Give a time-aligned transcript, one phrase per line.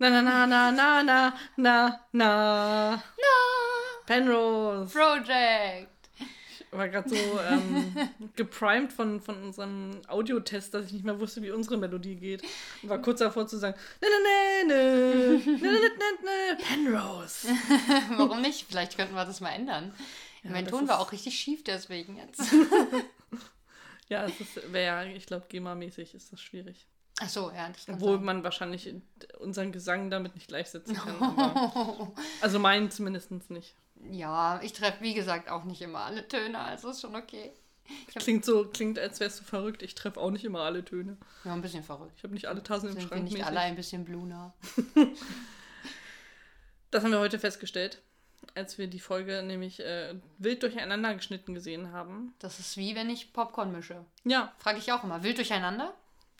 [0.00, 2.90] Na, na, na, na, na, na, na, na.
[2.96, 3.36] Na.
[4.06, 4.94] Penrose.
[4.94, 5.90] Project.
[6.18, 7.94] Ich war gerade so ähm,
[8.34, 12.42] geprimed von, von unserem Audiotest, dass ich nicht mehr wusste, wie unsere Melodie geht.
[12.82, 14.74] Und war kurz davor zu sagen, na, na, na,
[15.44, 17.48] na, na, na, Penrose.
[18.16, 18.68] Warum nicht?
[18.70, 19.92] Vielleicht könnten wir das mal ändern.
[20.44, 22.40] Ja, mein Ton war auch richtig schief deswegen jetzt.
[24.08, 26.86] ja, es wäre, ich glaube, GEMA-mäßig ist das schwierig.
[27.22, 28.24] Ach so, ja, das kann Obwohl sein.
[28.24, 28.92] man wahrscheinlich
[29.38, 31.20] unseren Gesang damit nicht gleichsetzen kann.
[31.22, 33.74] Aber, also meinen zumindest nicht.
[34.10, 37.52] ja, ich treffe, wie gesagt, auch nicht immer alle Töne, also ist schon okay.
[38.14, 39.82] Hab, Klingt so, klingt, als wärst du verrückt.
[39.82, 41.16] Ich treffe auch nicht immer alle Töne.
[41.44, 42.12] ja, ein bisschen verrückt.
[42.16, 43.24] Ich habe nicht alle Tassen im Sind wir Schrank.
[43.24, 43.46] nicht mäßig.
[43.46, 44.54] alle ein bisschen bluner?
[46.90, 48.02] Das haben wir heute festgestellt,
[48.56, 52.34] als wir die Folge nämlich äh, wild durcheinander geschnitten gesehen haben.
[52.40, 54.04] Das ist wie wenn ich Popcorn mische.
[54.24, 55.22] Ja, Frage ich auch immer.
[55.22, 55.94] Wild durcheinander?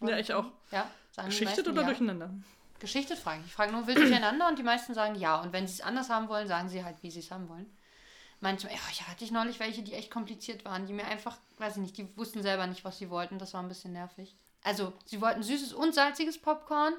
[0.09, 0.47] Ja, ich auch.
[0.71, 0.91] Ja,
[1.25, 1.89] Geschichtet oder ja.
[1.89, 2.31] durcheinander?
[2.79, 3.47] Geschichtet frage ich.
[3.49, 5.41] Ich frage nur wild durcheinander und die meisten sagen ja.
[5.41, 7.67] Und wenn sie es anders haben wollen, sagen sie halt, wie sie es haben wollen.
[8.41, 11.77] Manchmal, ja, ich hatte ich neulich welche, die echt kompliziert waren, die mir einfach, weiß
[11.77, 13.39] ich nicht, die wussten selber nicht, was sie wollten.
[13.39, 14.35] Das war ein bisschen nervig.
[14.63, 16.95] Also, sie wollten süßes und salziges Popcorn.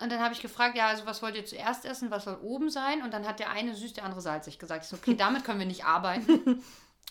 [0.00, 2.10] Und dann habe ich gefragt, ja, also was wollt ihr zuerst essen?
[2.10, 3.02] Was soll oben sein?
[3.02, 4.84] Und dann hat der eine süß, der andere salzig gesagt.
[4.84, 6.62] Ich so, okay, damit können wir nicht arbeiten.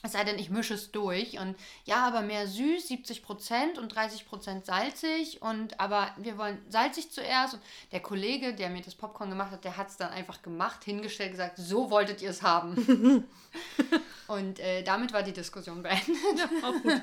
[0.06, 1.40] Es sei denn, ich mische es durch.
[1.40, 5.42] Und ja, aber mehr süß, 70% und 30% salzig.
[5.42, 7.54] Und aber wir wollen salzig zuerst.
[7.54, 10.84] Und der Kollege, der mir das Popcorn gemacht hat, der hat es dann einfach gemacht,
[10.84, 13.24] hingestellt, gesagt, so wolltet ihr es haben.
[14.28, 16.06] und äh, damit war die Diskussion beendet.
[16.38, 17.02] Ja, auch gut.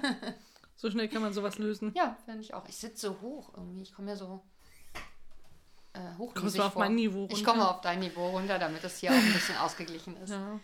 [0.77, 1.93] So schnell kann man sowas lösen.
[1.95, 2.69] Ja, finde ich auch.
[2.69, 3.83] Ich sitze so hoch irgendwie.
[3.83, 4.43] Ich komme ja so
[5.95, 6.35] äh, hoch.
[6.35, 7.51] Kommst du auf mein Niveau Ich runter?
[7.51, 10.31] komme auf dein Niveau runter, damit das hier auch ein bisschen ausgeglichen ist.
[10.31, 10.61] Ja.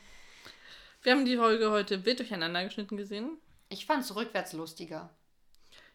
[1.06, 3.38] Wir haben die Folge heute wild durcheinander geschnitten gesehen.
[3.68, 5.08] Ich fand es rückwärts lustiger.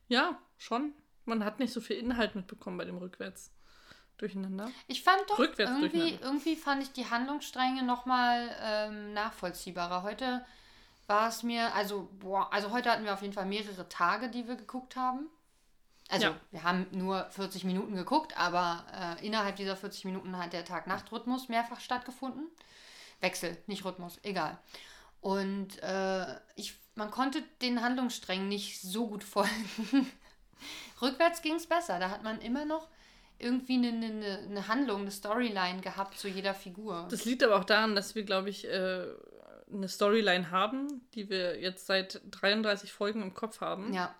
[0.08, 0.94] Ja, schon.
[1.26, 3.52] Man hat nicht so viel Inhalt mitbekommen bei dem Rückwärts
[4.16, 4.72] durcheinander.
[4.88, 10.04] Ich fand doch Rückwärts irgendwie, irgendwie fand ich die Handlungsstränge nochmal ähm, nachvollziehbarer.
[10.04, 10.46] Heute
[11.08, 14.48] war es mir, also, boah, also heute hatten wir auf jeden Fall mehrere Tage, die
[14.48, 15.28] wir geguckt haben.
[16.08, 16.36] Also, Ja.
[16.52, 18.86] wir haben nur 40 Minuten geguckt, aber
[19.20, 22.48] äh, innerhalb dieser 40 Minuten hat der Tag-Nacht-Rhythmus mehrfach stattgefunden.
[23.20, 24.58] Wechsel, nicht Rhythmus, egal.
[25.22, 29.70] Und äh, ich, man konnte den Handlungssträngen nicht so gut folgen.
[31.02, 32.00] Rückwärts ging es besser.
[32.00, 32.88] Da hat man immer noch
[33.40, 37.08] irgendwie eine, eine, eine Handlung, eine Storyline gehabt zu jeder Figur.
[37.10, 39.06] Das liegt aber auch daran, dass wir, glaube ich, äh,
[39.74, 43.94] eine Storyline haben, die wir jetzt seit 33 Folgen im Kopf haben.
[43.94, 44.14] ja,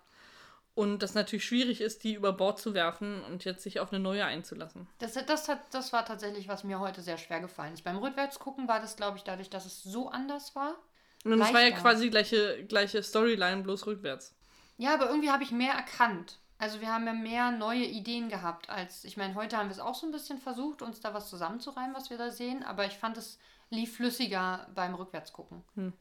[0.74, 4.00] Und das natürlich schwierig ist, die über Bord zu werfen und jetzt sich auf eine
[4.00, 4.88] neue einzulassen.
[4.98, 7.84] das, das, hat, das war tatsächlich, was mir heute sehr schwer gefallen ist.
[7.84, 10.76] Beim Rückwärtsgucken war das, glaube ich, dadurch, dass es so anders war.
[11.24, 14.34] Und es war ja quasi gleiche, gleiche Storyline, bloß rückwärts.
[14.76, 16.38] Ja, aber irgendwie habe ich mehr erkannt.
[16.58, 19.80] Also wir haben ja mehr neue Ideen gehabt als, ich meine, heute haben wir es
[19.80, 22.94] auch so ein bisschen versucht, uns da was zusammenzureimen, was wir da sehen, aber ich
[22.94, 23.38] fand es
[23.70, 25.62] lief flüssiger beim Rückwärtsgucken.
[25.74, 25.92] Hm.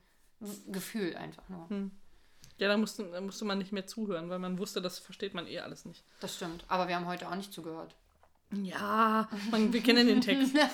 [0.67, 1.67] Gefühl einfach nur.
[2.57, 5.47] Ja, da musste, da musste man nicht mehr zuhören, weil man wusste, das versteht man
[5.47, 6.03] eh alles nicht.
[6.19, 6.63] Das stimmt.
[6.67, 7.95] Aber wir haben heute auch nicht zugehört.
[8.51, 10.55] Ja, man, wir kennen den Text.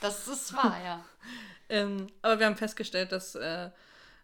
[0.00, 1.04] Das ist wahr, ja.
[1.70, 3.70] ähm, aber wir haben festgestellt, dass äh,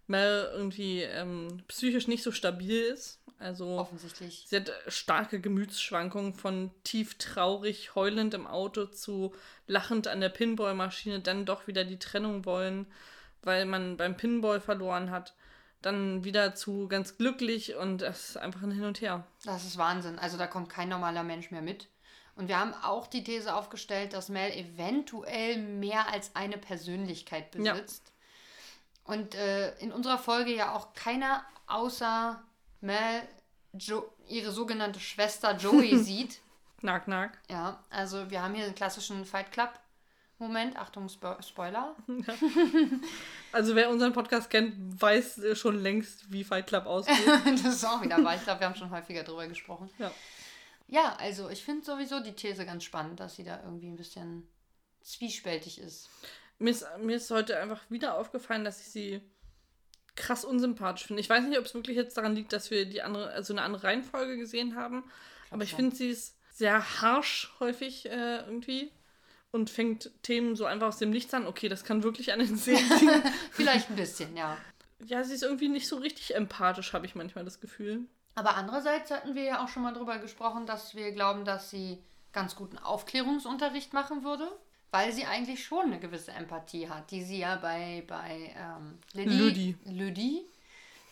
[0.07, 3.21] Mel irgendwie ähm, psychisch nicht so stabil ist.
[3.39, 4.45] Also Offensichtlich.
[4.47, 9.34] sie hat starke Gemütsschwankungen von tief traurig, heulend im Auto zu
[9.67, 12.87] lachend an der Pinballmaschine, dann doch wieder die Trennung wollen,
[13.43, 15.34] weil man beim Pinball verloren hat.
[15.83, 19.27] Dann wieder zu ganz glücklich und das ist einfach ein Hin und Her.
[19.45, 20.19] Das ist Wahnsinn.
[20.19, 21.89] Also da kommt kein normaler Mensch mehr mit.
[22.36, 27.72] Und wir haben auch die These aufgestellt, dass Mel eventuell mehr als eine Persönlichkeit Ja.
[27.72, 28.12] besitzt.
[29.04, 32.42] Und äh, in unserer Folge ja auch keiner außer
[32.80, 33.22] Mel
[33.72, 36.41] jo ihre sogenannte Schwester Joey sieht.
[36.80, 37.38] Knack, knack.
[37.48, 39.70] Ja, also wir haben hier einen klassischen Fight Club
[40.38, 40.76] Moment.
[40.76, 41.97] Achtung, Spo Spoiler.
[43.53, 47.16] Also wer unseren Podcast kennt, weiß schon längst, wie Fight Club aussieht.
[47.47, 48.34] das ist auch wieder wahr.
[48.34, 49.88] Ich glaube, wir haben schon häufiger drüber gesprochen.
[49.98, 50.10] ja.
[50.88, 54.48] Ja, also ich finde sowieso die These ganz spannend, dass sie da irgendwie ein bisschen
[55.03, 56.09] zwiespältig ist.
[56.59, 59.21] Mir ist, mir ist heute einfach wieder aufgefallen, dass ich sie
[60.15, 61.21] krass unsympathisch finde.
[61.21, 63.62] Ich weiß nicht, ob es wirklich jetzt daran liegt, dass wir die andere, also eine
[63.62, 65.04] andere Reihenfolge gesehen haben,
[65.50, 68.91] aber ich finde sie ist sehr harsh häufig äh, irgendwie
[69.53, 71.47] und fängt Themen so einfach aus dem Nichts an.
[71.47, 73.22] Okay, das kann wirklich an den Sehen liegen.
[73.53, 74.56] Vielleicht ein bisschen, ja.
[75.04, 78.06] ja, sie ist irgendwie nicht so richtig empathisch, habe ich manchmal das Gefühl.
[78.36, 82.03] Aber andererseits hatten wir ja auch schon mal drüber gesprochen, dass wir glauben, dass sie
[82.33, 84.47] ganz guten Aufklärungsunterricht machen würde,
[84.91, 89.38] weil sie eigentlich schon eine gewisse Empathie hat, die sie ja bei, bei ähm, Lydie,
[89.38, 89.77] Lüdi.
[89.86, 90.47] Lüdi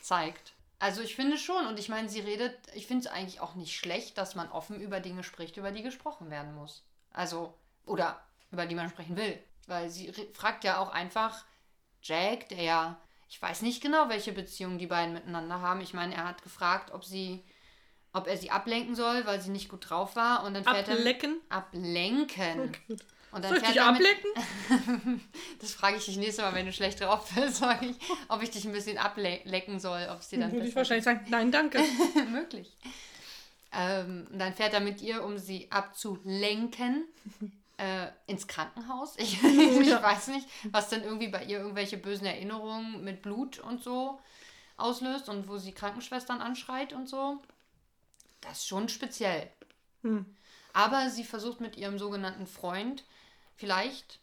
[0.02, 0.52] zeigt.
[0.78, 3.74] Also ich finde schon, und ich meine, sie redet, ich finde es eigentlich auch nicht
[3.74, 6.82] schlecht, dass man offen über Dinge spricht, über die gesprochen werden muss.
[7.10, 7.54] Also,
[7.86, 8.20] oder
[8.50, 9.42] über die man sprechen will.
[9.66, 11.42] Weil sie fragt ja auch einfach
[12.02, 12.96] Jack, der ja,
[13.28, 15.80] ich weiß nicht genau, welche Beziehung die beiden miteinander haben.
[15.80, 17.44] Ich meine, er hat gefragt, ob sie,
[18.12, 20.44] ob er sie ablenken soll, weil sie nicht gut drauf war.
[20.44, 21.40] Und dann fährt Ablecken?
[21.48, 21.56] er.
[21.58, 22.72] Ablenken.
[22.88, 23.00] Gut.
[23.32, 24.06] Und dann Soll ich fährt dich er mit,
[24.86, 25.20] ablecken?
[25.60, 27.96] Das frage ich dich nächstes Mal, wenn du schlecht drauf bist, sag ich,
[28.28, 31.26] ob ich dich ein bisschen ablecken soll, ob es dir dann Würde ich wahrscheinlich sagen,
[31.30, 31.80] nein, danke.
[32.30, 32.76] möglich.
[33.72, 37.08] Ähm, und dann fährt er mit ihr, um sie abzulenken,
[37.78, 39.16] äh, ins Krankenhaus.
[39.18, 40.02] Ich, ich Ja.
[40.02, 44.20] weiß nicht, was dann irgendwie bei ihr irgendwelche bösen Erinnerungen mit Blut und so
[44.76, 47.40] auslöst und wo sie Krankenschwestern anschreit und so.
[48.40, 49.50] Das ist schon speziell.
[50.02, 50.26] Hm.
[50.72, 53.04] Aber sie versucht mit ihrem sogenannten Freund
[53.56, 54.18] vielleicht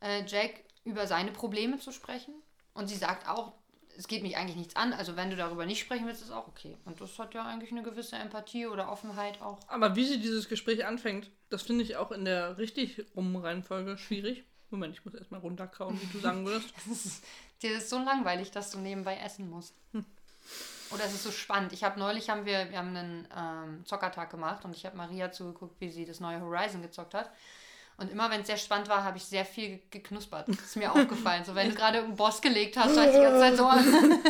[0.00, 2.34] äh, Jack über seine Probleme zu sprechen.
[2.74, 3.52] Und sie sagt auch,
[3.96, 4.92] es geht mich eigentlich nichts an.
[4.92, 6.76] Also wenn du darüber nicht sprechen willst, ist auch okay.
[6.84, 9.60] Und das hat ja eigentlich eine gewisse Empathie oder Offenheit auch.
[9.68, 13.96] Aber wie sie dieses Gespräch anfängt, das finde ich auch in der richtig rum Reihenfolge
[13.98, 14.44] schwierig.
[14.70, 16.68] Moment, ich muss erstmal runterkauen, wie du sagen würdest.
[16.88, 17.24] Das ist,
[17.62, 19.74] dir ist so langweilig, dass du nebenbei essen musst.
[20.90, 21.72] Oder es ist so spannend.
[21.72, 25.30] Ich habe neulich haben wir, wir haben einen ähm, Zockertag gemacht und ich habe Maria
[25.32, 27.30] zugeguckt, wie sie das neue Horizon gezockt hat.
[27.96, 30.48] Und immer wenn es sehr spannend war, habe ich sehr viel ge- geknuspert.
[30.48, 31.44] Das ist mir aufgefallen.
[31.44, 34.20] So, wenn du gerade irgendeinen Boss gelegt hast, war ich die ganze Zeit so an.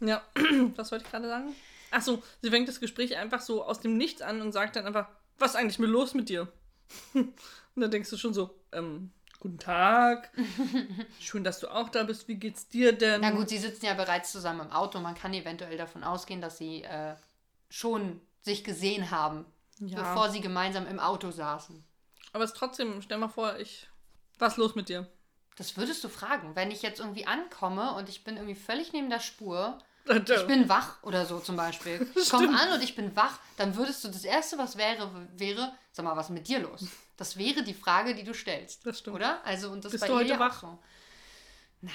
[0.00, 0.22] Ja,
[0.76, 1.54] was wollte ich gerade sagen?
[1.90, 5.06] Achso, sie fängt das Gespräch einfach so aus dem Nichts an und sagt dann einfach,
[5.38, 6.48] was ist eigentlich mit los mit dir?
[7.14, 7.34] Und
[7.80, 9.10] dann denkst du schon so, ähm,
[9.40, 10.30] guten Tag.
[11.20, 12.28] Schön, dass du auch da bist.
[12.28, 13.20] Wie geht's dir denn?
[13.20, 15.00] Na gut, sie sitzen ja bereits zusammen im Auto.
[15.00, 17.16] Man kann eventuell davon ausgehen, dass sie äh,
[17.68, 19.44] schon sich gesehen haben,
[19.80, 19.98] Ja.
[20.00, 21.82] bevor sie gemeinsam im Auto saßen.
[22.32, 23.88] Aber es ist trotzdem, stell mal vor, ich.
[24.38, 25.08] Was ist los mit dir?
[25.56, 29.08] Das würdest du fragen, wenn ich jetzt irgendwie ankomme und ich bin irgendwie völlig neben
[29.10, 29.78] der Spur.
[30.06, 32.06] Ich bin wach oder so zum Beispiel.
[32.16, 35.72] Ich komme an und ich bin wach, dann würdest du das Erste, was wäre, wäre,
[35.92, 36.86] sag mal, was ist mit dir los?
[37.16, 38.84] Das wäre die Frage, die du stellst.
[38.86, 39.16] Das stimmt.
[39.16, 39.44] Oder?
[39.44, 40.60] Also, und das Bist bei du heute ja wach?
[40.60, 40.78] So.
[41.80, 41.92] Nein.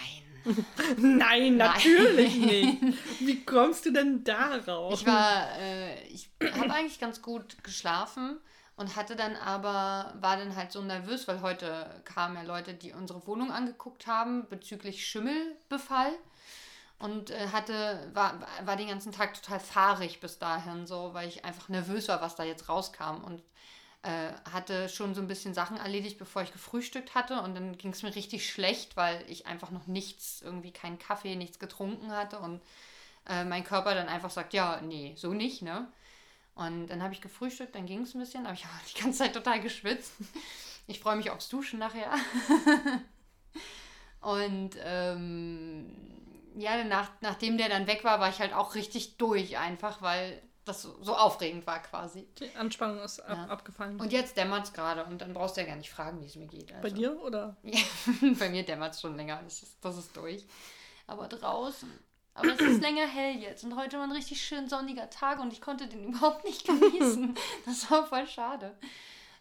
[0.98, 2.82] Nein, natürlich nicht.
[3.20, 4.94] Wie kommst du denn darauf?
[4.94, 8.40] Ich war, äh, ich habe eigentlich ganz gut geschlafen
[8.76, 12.94] und hatte dann aber, war dann halt so nervös, weil heute kamen ja Leute, die
[12.94, 16.14] unsere Wohnung angeguckt haben bezüglich Schimmelbefall
[17.00, 21.46] und äh, hatte, war, war den ganzen Tag total fahrig bis dahin, so, weil ich
[21.46, 23.42] einfach nervös war, was da jetzt rauskam und
[24.04, 27.92] äh, hatte schon so ein bisschen Sachen erledigt, bevor ich gefrühstückt hatte und dann ging
[27.92, 32.40] es mir richtig schlecht, weil ich einfach noch nichts, irgendwie keinen Kaffee, nichts getrunken hatte
[32.40, 32.62] und
[33.28, 35.88] äh, mein Körper dann einfach sagt, ja, nee, so nicht, ne?
[36.56, 39.20] Und dann habe ich gefrühstückt, dann ging es ein bisschen, aber ich habe die ganze
[39.20, 40.14] Zeit total geschwitzt.
[40.88, 42.12] Ich freue mich aufs Duschen nachher.
[44.22, 46.19] Und ähm,
[46.60, 50.42] ja, nach, nachdem der dann weg war, war ich halt auch richtig durch einfach, weil
[50.66, 52.28] das so, so aufregend war quasi.
[52.40, 53.46] Die Anspannung ist ab, Ja.
[53.48, 54.00] abgefallen.
[54.00, 56.36] Und jetzt dämmert es gerade und dann brauchst du ja gar nicht fragen, wie es
[56.36, 56.72] mir geht.
[56.72, 56.82] Also.
[56.84, 57.58] Bei dir oder?
[58.40, 60.46] Bei mir dämmert es schon länger, das ist, das ist durch.
[61.08, 61.92] Aber draußen.
[62.36, 65.52] Aber es ist länger hell jetzt und heute war ein richtig schön sonniger Tag und
[65.52, 67.36] ich konnte den überhaupt nicht genießen.
[67.66, 68.78] Das war voll schade.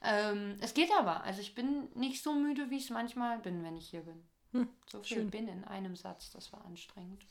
[0.02, 1.22] Ähm, es geht aber.
[1.24, 4.24] Also ich bin nicht so müde, wie ich es manchmal bin, wenn ich hier bin.
[4.52, 5.30] Hm, so viel schön.
[5.30, 7.24] bin in einem Satz, das war anstrengend.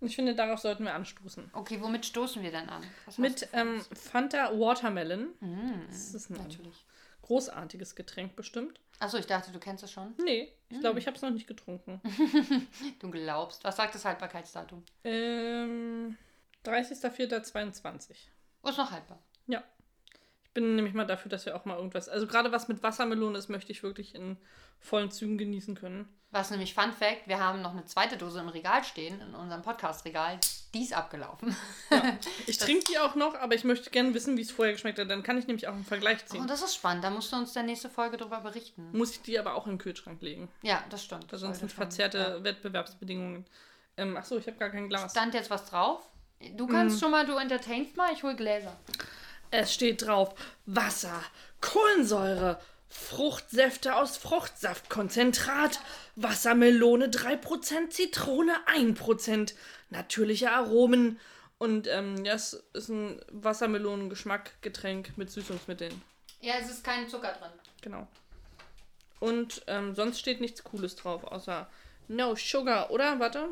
[0.00, 1.50] Ich finde, darauf sollten wir anstoßen.
[1.52, 2.82] Okay, womit stoßen wir denn an?
[3.18, 3.80] Mit ähm?
[3.94, 5.28] Fanta Watermelon.
[5.40, 6.84] Mm, das ist ein- natürlich.
[7.22, 8.80] Großartiges Getränk bestimmt.
[8.98, 10.12] Achso, ich dachte, du kennst es schon.
[10.24, 12.00] Nee, ich glaube, ich habe es noch nicht getrunken.
[12.98, 13.62] Du glaubst.
[13.62, 14.82] Was sagt das Haltbarkeitsdatum?
[15.04, 16.16] ähm,
[16.64, 18.14] 30.04.22.
[18.62, 19.18] Oh, ist noch haltbar.
[19.46, 19.62] Ja.
[20.52, 22.10] Ich bin nämlich mal dafür, dass wir auch mal irgendwas.
[22.10, 24.36] Also gerade was mit Wassermelone ist, möchte ich wirklich in
[24.80, 26.06] vollen Zügen genießen können.
[26.30, 29.62] Was nämlich Fun Fact, wir haben noch eine zweite Dose im Regal stehen, in unserem
[29.62, 30.38] Podcast-Regal.
[30.74, 31.56] Die ist abgelaufen.
[32.46, 35.08] Ich trinke die auch noch, aber ich möchte gerne wissen, wie es vorher geschmeckt hat.
[35.08, 36.46] Dann kann ich nämlich auch einen Vergleich Oh, ziehen.
[36.46, 37.02] das ist spannend.
[37.02, 38.90] Da musst du uns der nächste Folge drüber berichten.
[38.92, 40.50] Muss ich die aber auch in den Kühlschrank legen.
[40.60, 41.32] Ja, das stimmt.
[41.32, 42.44] Weil sonst sind verzerrte Ja.
[42.44, 43.46] Wettbewerbsbedingungen.
[43.96, 45.12] Ähm, achso, ich habe gar kein Glas.
[45.12, 46.02] Stand jetzt was drauf?
[46.56, 47.00] Du kannst Mm.
[47.00, 48.76] schon mal, du entertainst mal, ich hol Gläser.
[49.52, 51.22] Es steht drauf Wasser,
[51.60, 55.78] Kohlensäure, Fruchtsäfte aus Fruchtsaftkonzentrat,
[56.16, 59.54] Wassermelone 3%, Zitrone 1%,
[59.90, 61.20] natürliche Aromen.
[61.58, 66.00] Und ähm, ja, es ist ein Wassermelonengeschmackgetränk mit Süßungsmitteln.
[66.40, 67.52] Ja, es ist kein Zucker drin.
[67.82, 68.08] Genau.
[69.20, 71.68] Und ähm, sonst steht nichts Cooles drauf, außer
[72.08, 73.20] No Sugar, oder?
[73.20, 73.50] Warte.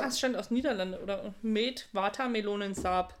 [0.00, 1.32] Das stand aus Niederlande, oder?
[1.42, 3.14] Met Watermelonensap.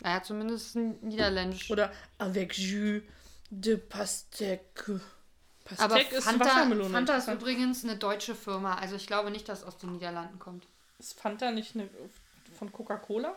[0.00, 1.70] Naja, zumindest niederländisch.
[1.70, 3.02] Oder avec jus
[3.50, 5.00] de pastèque.
[5.78, 6.90] Aber Pastèque ist Fanta, Wassermelone.
[6.90, 8.76] Fanta ist übrigens eine deutsche Firma.
[8.76, 10.66] Also ich glaube nicht, dass es aus den Niederlanden kommt.
[10.98, 11.88] Ist Fanta nicht eine,
[12.56, 13.36] von Coca-Cola?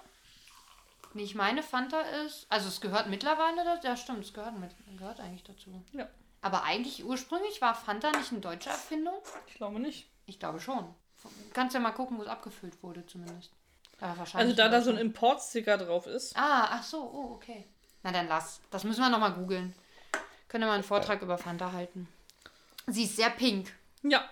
[1.14, 2.46] Nee, ich meine, Fanta ist.
[2.50, 3.88] Also es gehört mittlerweile dazu.
[3.88, 5.84] Ja, stimmt, es gehört, mit, gehört eigentlich dazu.
[5.94, 6.08] Ja.
[6.42, 9.16] Aber eigentlich ursprünglich war Fanta nicht eine deutsche Erfindung?
[9.48, 10.08] Ich glaube nicht.
[10.26, 10.94] Ich glaube schon.
[11.54, 13.52] Kannst ja mal gucken, wo es abgefüllt wurde, zumindest.
[14.02, 14.98] Aber Also da da so ein.
[14.98, 16.36] Importsticker drauf ist.
[16.38, 17.66] Ah, ach so, oh, okay.
[18.04, 18.62] Na dann lass.
[18.72, 19.76] Das müssen wir nochmal googeln.
[20.48, 22.08] Können wir mal einen Vortrag über Fanta halten.
[22.88, 23.72] Sie ist sehr pink.
[24.02, 24.28] Ja.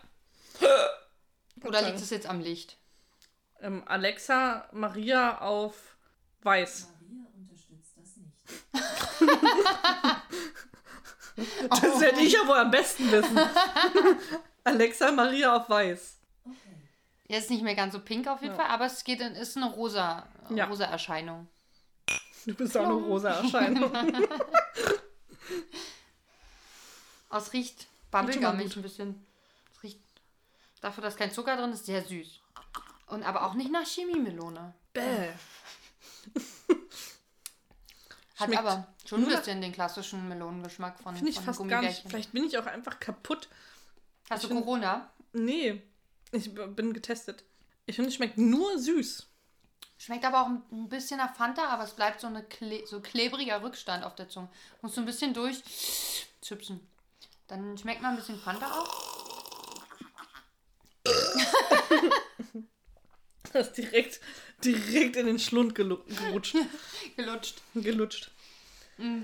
[1.63, 2.77] Oder liegt es jetzt am Licht?
[3.62, 5.97] Ähm, Alexa Maria auf
[6.43, 6.88] weiß.
[7.01, 8.38] Maria unterstützt das nicht.
[11.69, 13.38] Das werde ich ja wohl am besten wissen.
[14.63, 16.16] Alexa Maria auf weiß.
[17.27, 19.57] Jetzt ist nicht mehr ganz so pink auf jeden Fall, aber es geht in, ist
[19.57, 20.65] eine rosa, Ja.
[20.65, 21.48] rosa Erscheinung.
[22.46, 23.91] Du bist auch eine rosa Erscheinung.
[27.29, 28.77] Oh, es riecht gut.
[28.77, 29.25] ein bisschen.
[29.75, 30.00] Es riecht,
[30.81, 32.39] dafür, dass kein Zucker drin ist, sehr süß.
[33.07, 34.74] Und aber auch nicht nach Chemiemelone.
[34.93, 35.01] Bäh.
[38.38, 41.81] Hat Schmeckt aber schon ein bisschen den klassischen Melonengeschmack von, Finde ich von fast gar
[41.81, 42.03] nicht.
[42.07, 43.50] Vielleicht bin ich auch einfach kaputt.
[44.29, 45.10] Hast du ich find- Corona?
[45.34, 45.81] Nee.
[46.31, 47.43] Ich bin getestet.
[47.86, 49.27] Ich finde, es schmeckt nur süß.
[49.98, 53.63] Schmeckt aber auch ein- bisschen nach Fanta, aber es bleibt so, eine Kle so klebriger
[53.63, 54.50] Rückstand auf der Zunge.
[54.81, 55.63] Musst du ein bisschen durch
[56.41, 56.79] zipsen.
[57.48, 59.84] Dann schmeckt man ein bisschen Fanta auch.
[63.53, 64.19] Das ist direkt,
[64.63, 66.55] direkt in den Schlund gerutscht.
[67.15, 67.62] Gelutscht.
[67.74, 68.29] gelutscht.
[68.98, 69.22] Mm.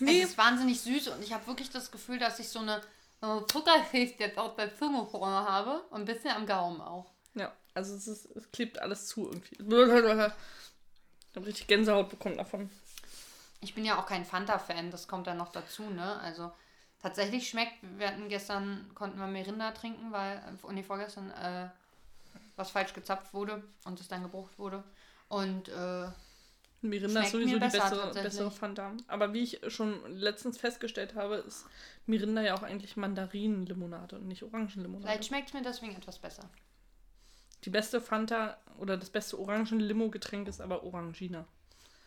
[0.00, 2.80] Nee, Es ist wahnsinnig süß und ich habe wirklich das Gefühl, dass ich so eine
[3.22, 7.06] äh, Zuckerschicht jetzt auf der Zunge vorne habe und ein bisschen am Gaumen auch.
[7.34, 9.56] ja, also es, ist, es klebt alles zu irgendwie.
[11.30, 12.70] Ich habe richtig Gänsehaut bekommen davon.
[13.60, 16.18] Ich bin ja auch kein Fanta-Fan, das kommt dann noch dazu, ne?
[16.20, 16.50] Also
[17.02, 21.68] tatsächlich schmeckt, wir hatten gestern, konnten wir Merinda trinken, weil, äh, nee, vorgestern, äh,
[22.56, 24.82] was falsch gezapft wurde und es dann gebrucht wurde.
[25.28, 26.08] Und äh,
[26.82, 28.92] Mirinda ist sowieso die besser bessere, Fanta.
[29.06, 31.66] Aber wie ich schon letztens festgestellt habe, ist
[32.06, 35.02] Mirinda ja auch eigentlich Mandarinenlimonade und nicht Orangenlimonade.
[35.06, 36.48] vielleicht schmeckt mir deswegen etwas besser.
[37.64, 41.44] Die beste Fanta oder das beste Orangen-Limo-Getränk ist aber Orangina.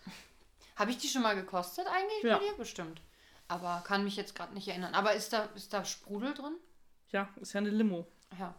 [0.76, 2.40] Habe ich die schon mal gekostet eigentlich Ja.
[2.40, 2.54] bei dir?
[2.58, 3.00] Bestimmt.
[3.48, 4.96] Aber kann mich jetzt gerade nicht erinnern.
[4.96, 6.56] Aber ist da, ist da Sprudel drin?
[7.12, 8.08] Ja, ist ja eine Limo.
[8.40, 8.56] Ja.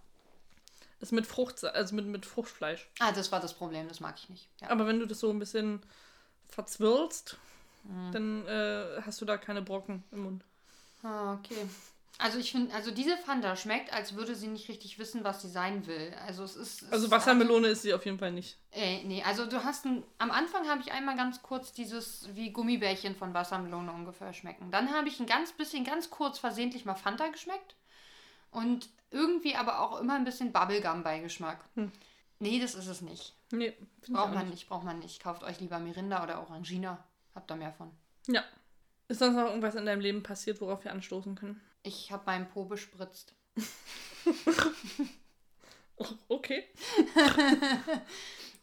[1.05, 2.89] Ist mit Frucht, also mit, mit Fruchtfleisch.
[2.99, 4.49] Ah, das war das Problem, das mag ich nicht.
[4.63, 4.71] Ja.
[4.71, 5.83] Aber wenn du das so ein bisschen
[6.49, 7.37] verzwirlst,
[7.87, 8.13] Mhm.
[8.13, 10.45] dann äh, hast du da keine Brocken im Mund.
[11.03, 11.69] Ah, okay.
[12.17, 15.51] Also ich finde, also diese Fanta schmeckt, als würde sie nicht richtig wissen, was sie
[15.51, 16.15] sein will.
[16.27, 16.81] Also es ist.
[16.85, 18.57] Es Also Wassermelone ist sie auf jeden Fall nicht.
[18.73, 22.51] Äh, nee, also du hast ein, am Anfang habe ich einmal ganz kurz dieses wie
[22.53, 24.71] Gummibärchen von Wassermelone ungefähr schmecken.
[24.71, 27.75] Dann habe ich ein ganz bisschen, ganz kurz versehentlich mal Fanta geschmeckt.
[28.51, 31.65] Und irgendwie aber auch immer ein bisschen Bubblegum-Beigeschmack.
[31.77, 31.91] Hm.
[32.41, 33.35] Nee, das ist es nicht.
[33.53, 33.73] Nee,
[34.09, 34.51] Braucht auch man nicht.
[34.55, 35.23] nicht, braucht man nicht.
[35.23, 37.03] Kauft euch lieber Mirinda oder Orangina.
[37.35, 37.91] Habt da mehr von.
[38.27, 38.43] Ja.
[39.09, 41.61] Ist sonst noch irgendwas in deinem Leben passiert, worauf wir anstoßen können?
[41.83, 43.35] Ich habe meinen Po bespritzt.
[45.97, 46.65] Oh, okay.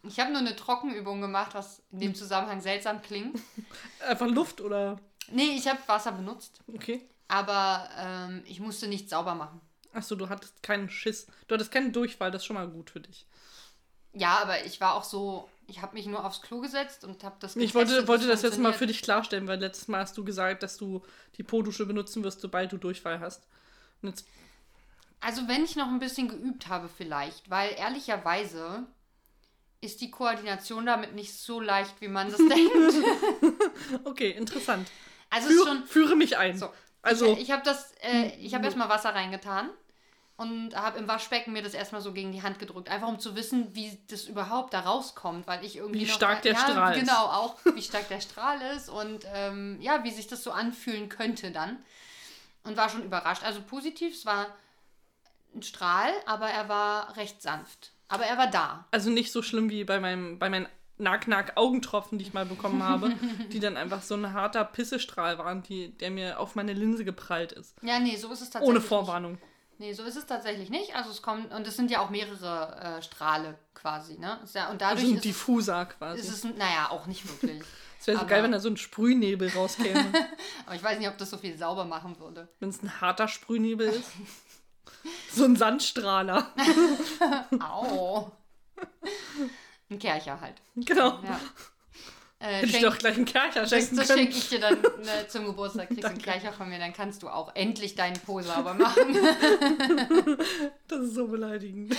[0.03, 3.39] Ich habe nur eine Trockenübung gemacht, was in dem Zusammenhang seltsam klingt.
[3.99, 4.99] Einfach Luft oder.
[5.29, 7.07] Nee, ich habe Wasser benutzt, Okay.
[7.27, 9.61] aber ähm, ich musste nicht sauber machen.
[9.93, 11.27] Achso, du hattest keinen Schiss.
[11.47, 13.25] Du hattest keinen Durchfall, das ist schon mal gut für dich.
[14.13, 17.37] Ja, aber ich war auch so, ich habe mich nur aufs Klo gesetzt und habe
[17.39, 20.01] das Ich wollte, getestet, wollte wie das jetzt mal für dich klarstellen, weil letztes Mal
[20.01, 21.01] hast du gesagt, dass du
[21.37, 23.47] die Po-Dusche benutzen wirst, sobald du Durchfall hast.
[25.21, 28.85] Also wenn ich noch ein bisschen geübt habe vielleicht, weil ehrlicherweise
[29.79, 33.05] ist die Koordination damit nicht so leicht, wie man das denkt.
[34.03, 34.89] okay, interessant.
[35.29, 36.57] Also Führe, schon, führe mich ein.
[36.57, 36.69] So.
[37.01, 39.69] Also, ich, ich habe das, äh, ich habe erstmal Wasser reingetan
[40.41, 43.35] und habe im Waschbecken mir das erstmal so gegen die Hand gedrückt, einfach um zu
[43.35, 46.97] wissen, wie das überhaupt da rauskommt, weil ich irgendwie Wie noch, stark der ja, Strahl
[46.97, 47.01] ist.
[47.01, 51.09] genau auch, wie stark der Strahl ist und ähm, ja, wie sich das so anfühlen
[51.09, 51.77] könnte dann
[52.63, 53.43] und war schon überrascht.
[53.43, 54.47] Also positiv, es war
[55.53, 58.85] ein Strahl, aber er war recht sanft, aber er war da.
[58.89, 60.67] also nicht so schlimm wie bei meinem, bei meinen
[60.97, 63.13] Nack-Nack-Augentropfen, die ich mal bekommen habe,
[63.51, 67.51] die dann einfach so ein harter Pissestrahl waren, die, der mir auf meine Linse geprallt
[67.51, 67.75] ist.
[67.83, 68.69] Ja, nee, so ist es tatsächlich.
[68.69, 68.87] Ohne nicht.
[69.81, 70.95] Nee, so ist es tatsächlich nicht.
[70.95, 74.39] Also es kommt, und es sind ja auch mehrere äh, Strahle quasi, ne?
[74.53, 76.19] Ja, und dadurch Also ein ist, Diffuser quasi.
[76.19, 77.63] ist es, naja, auch nicht wirklich.
[77.99, 80.11] Es wäre so geil, wenn da so ein Sprühnebel rauskäme.
[80.65, 82.47] Aber ich weiß nicht, ob das so viel sauber machen würde.
[82.59, 84.11] wenn es ein harter Sprühnebel ist.
[85.31, 86.51] So ein Sandstrahler.
[87.59, 88.31] Au.
[89.89, 90.61] Ein Kercher halt.
[90.75, 91.19] Genau.
[91.23, 91.39] Ja.
[92.41, 94.19] Äh, Hätte ich doch gleich einen Kercher das schenken das können.
[94.19, 94.87] schenke ich dir dann ne,
[95.27, 95.87] zum Geburtstag.
[95.89, 96.17] Kriegst du einen.
[96.21, 99.15] Kercher von mir, dann kannst du auch endlich deinen Po sauber machen.
[100.87, 101.95] Das ist so beleidigend.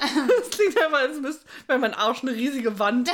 [0.00, 3.10] das klingt einfach, als müsste, wenn mein Arsch eine riesige Wand,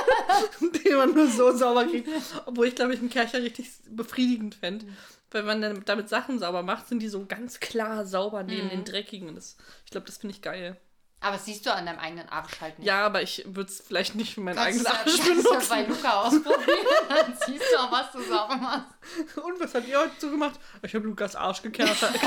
[0.84, 2.08] die man nur so sauber kriegt.
[2.46, 4.86] Obwohl ich, glaube ich, einen Kercher richtig befriedigend fände.
[5.30, 8.70] Wenn man dann damit Sachen sauber macht, sind die so ganz klar sauber neben Mhm.
[8.70, 9.34] den dreckigen.
[9.34, 10.76] Das, ich glaube, das finde ich geil.
[11.24, 12.86] Aber siehst du an deinem eigenen Arsch halt nicht.
[12.86, 15.34] Ja, aber ich würde es vielleicht nicht für meinen eigenen Arsch ja, kannst du ja
[15.34, 15.68] benutzen.
[15.70, 19.38] bei Luca ausprobieren, dann siehst du auch, was du sauber machst.
[19.38, 20.60] Und was habt ihr heute so gemacht?
[20.82, 22.12] Ich habe Lukas Arsch gekerchert.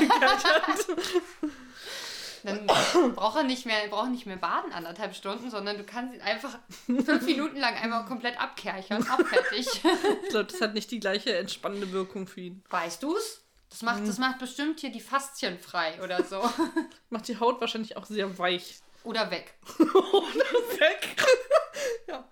[2.43, 2.65] Dann
[3.15, 6.57] braucht er nicht mehr, braucht nicht mehr baden anderthalb Stunden, sondern du kannst ihn einfach
[6.85, 9.67] fünf Minuten lang einmal komplett abkerchern, auch fertig.
[10.23, 12.63] ich glaube, das hat nicht die gleiche entspannende Wirkung für ihn.
[12.69, 13.41] Weißt du's?
[13.69, 14.07] Das macht, Mhm.
[14.07, 16.41] das macht bestimmt hier die Faszien frei oder so.
[17.09, 18.77] Macht die Haut wahrscheinlich auch sehr weich.
[19.03, 19.53] Oder weg.
[19.79, 21.15] Oder weg.
[22.07, 22.27] ja.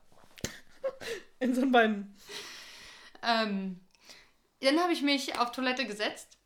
[1.39, 2.15] In seinen Beinen.
[3.23, 3.79] Ähm,
[4.61, 6.37] dann habe ich mich auf Toilette gesetzt,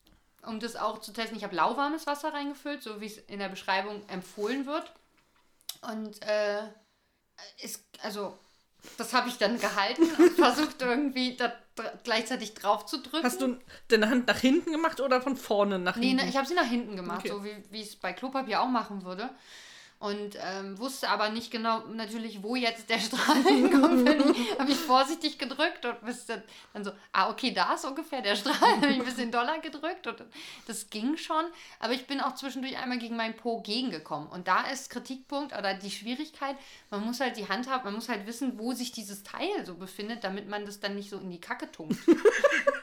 [0.46, 1.38] um das auch zu testen.
[1.38, 4.92] Ich habe lauwarmes Wasser reingefüllt, so wie es in der Beschreibung empfohlen wird.
[5.82, 6.64] Und äh,
[7.62, 8.38] ist, also,
[8.98, 11.54] das habe ich dann gehalten und versucht irgendwie da
[12.04, 13.24] gleichzeitig drauf zu drücken.
[13.26, 13.58] Hast du
[13.88, 16.24] deine Hand nach hinten gemacht oder von vorne nach Nee, hinten?
[16.26, 17.30] ne, ich habe sie nach hinten gemacht, Okay.
[17.30, 19.30] so wie wie ich es bei Klopapier auch machen würde.
[20.00, 24.08] Und ähm, wusste aber nicht genau natürlich, wo jetzt der Strahl hinkommt.
[24.58, 28.78] habe ich vorsichtig gedrückt und dann, dann so, ah, okay, da ist ungefähr der Strahl.
[28.78, 30.24] habe ich ein bisschen doller gedrückt und
[30.68, 31.44] das ging schon.
[31.80, 34.30] Aber ich bin auch zwischendurch einmal gegen meinen Po gegengekommen.
[34.30, 36.56] Und da ist Kritikpunkt oder die Schwierigkeit,
[36.92, 39.76] man muss halt die Hand haben, man muss halt wissen, wo sich dieses Teil so
[39.76, 41.98] befindet, damit man das dann nicht so in die Kacke tunkt.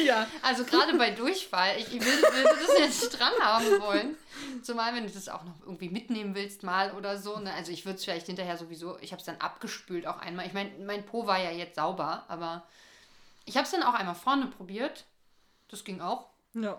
[0.04, 0.26] ja.
[0.42, 4.16] Also gerade bei Durchfall, ich will, will das jetzt dran haben wollen.
[4.62, 7.38] Zumal, wenn du das auch noch irgendwie mitnehmen willst mal oder so.
[7.38, 7.52] Ne?
[7.52, 10.46] Also ich würde es vielleicht hinterher sowieso, ich habe es dann abgespült auch einmal.
[10.46, 12.64] Ich meine, mein Po war ja jetzt sauber, aber
[13.44, 15.04] ich habe es dann auch einmal vorne probiert.
[15.68, 16.26] Das ging auch.
[16.54, 16.78] Ja.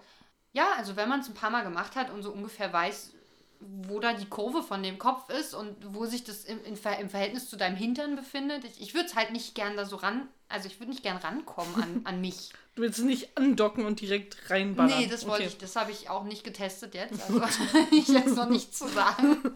[0.53, 3.13] Ja, also wenn man es ein paar Mal gemacht hat und so ungefähr weiß,
[3.61, 7.49] wo da die Kurve von dem Kopf ist und wo sich das im, im Verhältnis
[7.49, 8.65] zu deinem Hintern befindet.
[8.65, 11.17] Ich, ich würde es halt nicht gern da so ran, also ich würde nicht gern
[11.17, 12.49] rankommen an, an mich.
[12.75, 14.97] Du willst es nicht andocken und direkt reinballern.
[14.97, 15.51] Nee, das wollte Okay.
[15.51, 17.19] ich, das habe ich auch nicht getestet jetzt.
[17.29, 19.55] Also ich jetzt noch nichts zu sagen.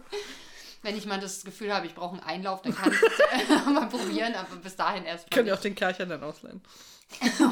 [0.82, 3.86] Wenn ich mal das Gefühl habe, ich brauche einen Einlauf, dann kann ich ja mal
[3.88, 5.52] probieren, aber bis dahin erst dir nicht.
[5.54, 6.60] auch den Kercher dann ausleihen.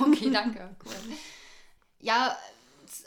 [0.03, 0.77] Okay, danke.
[0.85, 0.92] Cool.
[2.01, 2.37] Ja,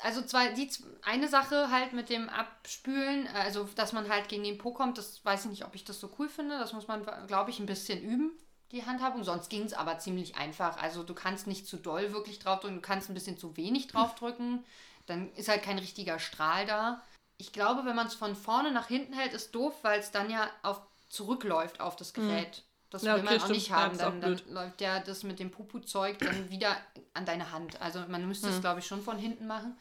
[0.01, 0.67] also zwei, die,
[1.03, 5.23] eine Sache halt mit dem Abspülen, also dass man halt gegen den Po kommt, das
[5.23, 6.57] weiß ich nicht, ob ich das so cool finde.
[6.57, 8.31] Das muss man, glaube ich, ein bisschen üben,
[8.71, 9.23] die Handhabung.
[9.23, 10.77] Sonst ging es aber ziemlich einfach.
[10.77, 14.63] Also du kannst nicht zu doll wirklich draufdrücken, du kannst ein bisschen zu wenig draufdrücken.
[15.05, 17.01] Dann ist halt kein richtiger Strahl da.
[17.37, 20.29] Ich glaube, wenn man es von vorne nach hinten hält, ist doof, weil es dann
[20.29, 22.63] ja auf, zurückläuft auf das Gerät.
[22.89, 23.97] Das Ja, will man okay, auch nicht haben.
[23.97, 26.77] Dann, dann läuft ja das mit dem Pupu-Zeug dann wieder
[27.13, 27.81] an deine Hand.
[27.81, 29.77] Also man müsste es, glaube ich, schon von hinten machen.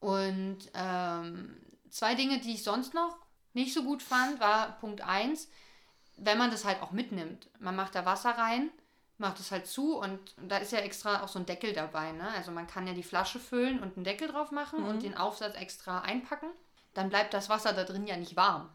[0.00, 1.56] Und ähm,
[1.90, 3.16] zwei Dinge, die ich sonst noch
[3.54, 5.48] nicht so gut fand, war Punkt 1,
[6.16, 7.48] wenn man das halt auch mitnimmt.
[7.58, 8.70] Man macht da Wasser rein,
[9.18, 12.12] macht es halt zu und da ist ja extra auch so ein Deckel dabei.
[12.12, 12.28] Ne?
[12.36, 15.56] Also man kann ja die Flasche füllen und einen Deckel drauf machen und den Aufsatz
[15.56, 16.48] extra einpacken.
[16.94, 18.70] Dann bleibt das Wasser da drin ja nicht warm.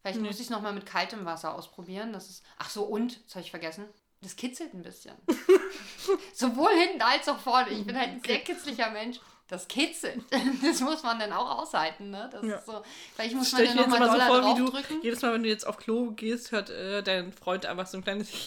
[0.00, 2.12] Vielleicht muss ich es nochmal mit kaltem Wasser ausprobieren.
[2.12, 2.44] Das ist.
[2.56, 3.84] Ach so, und, das habe ich vergessen.
[4.20, 5.14] Das kitzelt ein bisschen.
[6.34, 7.70] Sowohl hinten als auch vorne.
[7.70, 9.20] Ich bin halt ein sehr kitzlicher Mensch.
[9.48, 10.22] Das kitzelt.
[10.62, 12.28] Das muss man dann auch aushalten, ne?
[12.30, 12.56] Das Ja.
[12.56, 12.82] ist so.
[13.14, 15.02] Vielleicht muss man dann nochmal immer so doller vor, wie du draufdrücken.
[15.02, 18.04] jedes Mal, wenn du jetzt auf Klo gehst, hört äh, dein Freund einfach so ein
[18.04, 18.28] kleines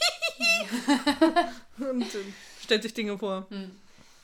[1.79, 2.33] und äh,
[2.63, 3.47] stellt sich Dinge vor.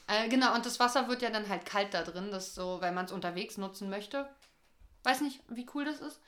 [0.07, 2.29] Äh, genau, und das Wasser wird ja dann halt kalt da drin.
[2.31, 4.29] Das so, wenn man es unterwegs nutzen möchte.
[5.03, 6.21] Weiß nicht, wie cool das ist.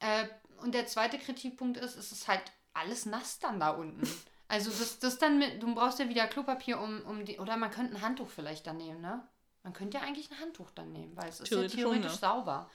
[0.00, 0.26] Äh,
[0.62, 2.42] und der zweite Kritikpunkt ist, es ist halt
[2.74, 4.06] alles nass dann da unten.
[4.48, 7.70] Also das, das dann mit, du brauchst ja wieder Klopapier um, um die, oder man
[7.70, 9.26] könnte ein Handtuch vielleicht dann nehmen, ne?
[9.66, 12.20] Man könnte ja eigentlich ein Handtuch dann nehmen, weil es ist Theoretisch ja schon, theoretisch
[12.22, 12.28] ja.
[12.28, 12.70] sauber.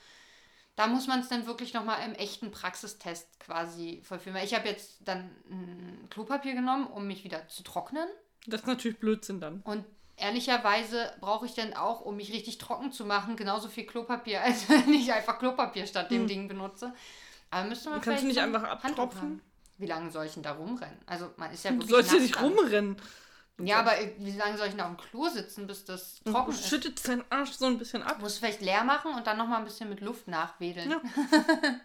[0.76, 4.36] Da muss man es dann wirklich nochmal im echten Praxistest quasi vollführen.
[4.44, 8.06] Ich habe jetzt dann ein Klopapier genommen, um mich wieder zu trocknen.
[8.46, 9.62] Das ist natürlich Blödsinn dann.
[9.62, 14.42] Und ehrlicherweise brauche ich dann auch, um mich richtig trocken zu machen, genauso viel Klopapier,
[14.44, 16.92] als wenn ich einfach Klopapier statt dem Ding benutze.
[17.50, 18.04] Aber müsste man Hm.
[18.04, 19.40] Kannst du nicht einfach abtropfen?
[19.78, 20.98] Wie lange soll ich denn da rumrennen?
[21.06, 22.96] Also man ist ja Du wirklich sollst ja nicht rumrennen.
[23.60, 26.56] Ja, aber äh, wie lange soll ich auf dem Klo sitzen, bis das trocken Du
[26.58, 26.68] ist?
[26.68, 28.18] schüttet deinen Arsch so ein bisschen ab.
[28.20, 30.90] Muss vielleicht leer machen und dann nochmal ein bisschen mit Luft nachwedeln.
[30.90, 31.00] Ja.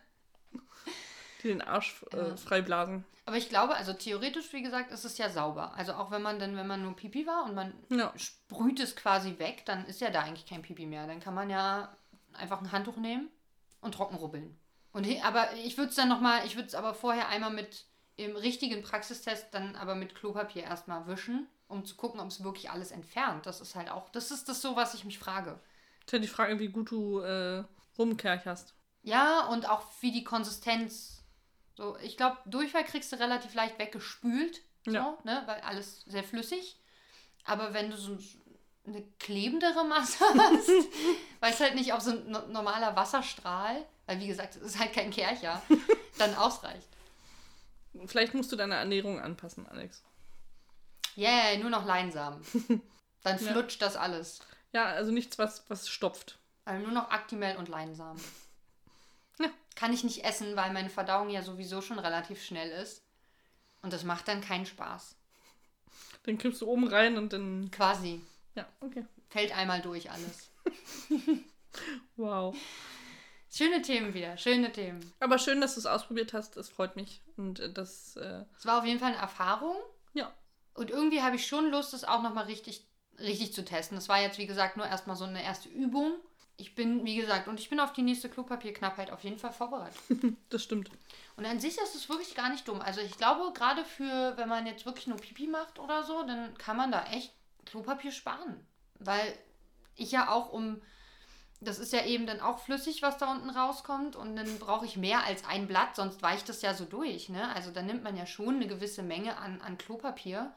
[1.44, 3.06] Den Arsch äh, freiblasen.
[3.26, 5.74] Aber ich glaube, also theoretisch, wie gesagt, ist es ja sauber.
[5.76, 8.12] Also auch wenn man dann, wenn man nur Pipi war und man Ja.
[8.16, 11.06] sprüht es quasi weg, dann ist ja da eigentlich kein Pipi mehr.
[11.06, 11.96] Dann kann man ja
[12.34, 13.30] einfach ein Handtuch nehmen
[13.82, 14.58] und trocken rubbeln.
[14.94, 18.36] Und aber ich würde es dann nochmal, ich würde es aber vorher einmal mit im
[18.36, 22.92] richtigen Praxistest dann aber mit Klopapier erstmal wischen, um zu gucken, ob es wirklich alles
[22.92, 23.46] entfernt.
[23.46, 25.60] Das ist halt auch, das ist das so, was ich mich frage.
[26.06, 27.64] Ist ja die Frage, wie gut du äh,
[27.98, 28.74] rumkercherst.
[29.04, 31.24] Ja, und auch wie die Konsistenz.
[31.76, 34.62] So, ich glaube, Durchfall kriegst du relativ leicht weggespült.
[34.86, 35.18] So, Ja.
[35.24, 35.44] ne?
[35.46, 36.80] Weil alles sehr flüssig.
[37.44, 38.18] Aber wenn du so
[38.86, 40.70] eine klebendere Masse hast,
[41.42, 44.80] weil es halt nicht auf so ein no- normaler Wasserstrahl, weil wie gesagt, es ist
[44.80, 45.62] halt kein Kercher,
[46.18, 46.88] dann ausreicht.
[48.06, 50.04] Vielleicht musst du deine Ernährung anpassen, Alex.
[51.18, 52.42] Yeah, nur noch Leinsamen.
[53.24, 53.52] Dann Ja.
[53.52, 54.40] flutscht das alles.
[54.74, 56.38] Ja, also nichts, was, was stopft.
[56.66, 58.22] Also nur noch Actimel und Leinsamen.
[59.40, 59.50] Ja.
[59.76, 63.04] Kann ich nicht essen, weil meine Verdauung ja sowieso schon relativ schnell ist.
[63.84, 65.16] Und das macht dann keinen Spaß.
[66.24, 67.70] Dann kippst du oben rein und dann.
[67.70, 68.20] Quasi.
[68.56, 69.06] Ja, okay.
[69.30, 70.50] Fällt einmal durch alles.
[72.16, 72.56] Wow.
[73.52, 75.14] Schöne Themen wieder, schöne Themen.
[75.20, 76.58] Aber schön, dass du es ausprobiert hast.
[76.58, 77.22] Es freut mich.
[77.38, 79.76] Und äh, das, äh, Es war auf jeden Fall eine Erfahrung.
[80.14, 80.34] ja.
[80.78, 82.86] Und irgendwie habe ich schon Lust, es auch nochmal richtig,
[83.20, 83.98] richtig zu testen.
[83.98, 86.14] Das war jetzt, wie gesagt, nur erstmal so eine erste Übung.
[86.56, 90.00] Ich bin, wie gesagt, und ich bin auf die nächste Klopapierknappheit auf jeden Fall vorbereitet.
[90.50, 90.92] Das stimmt.
[91.36, 92.80] Und an sich ist es wirklich gar nicht dumm.
[92.82, 96.56] Also ich glaube, gerade für, wenn man jetzt wirklich nur Pipi macht oder so, dann
[96.60, 97.34] kann man da echt
[97.66, 98.64] Klopapier sparen.
[99.00, 99.36] Weil
[99.96, 100.80] ich ja auch um,
[101.60, 104.16] das ist ja eben dann auch flüssig, was da unten rauskommt.
[104.16, 107.30] Und dann brauche ich mehr als ein Blatt, sonst weicht das ja so durch.
[107.30, 107.54] Ne?
[107.56, 110.54] Also da nimmt man ja schon eine gewisse Menge an, an Klopapier.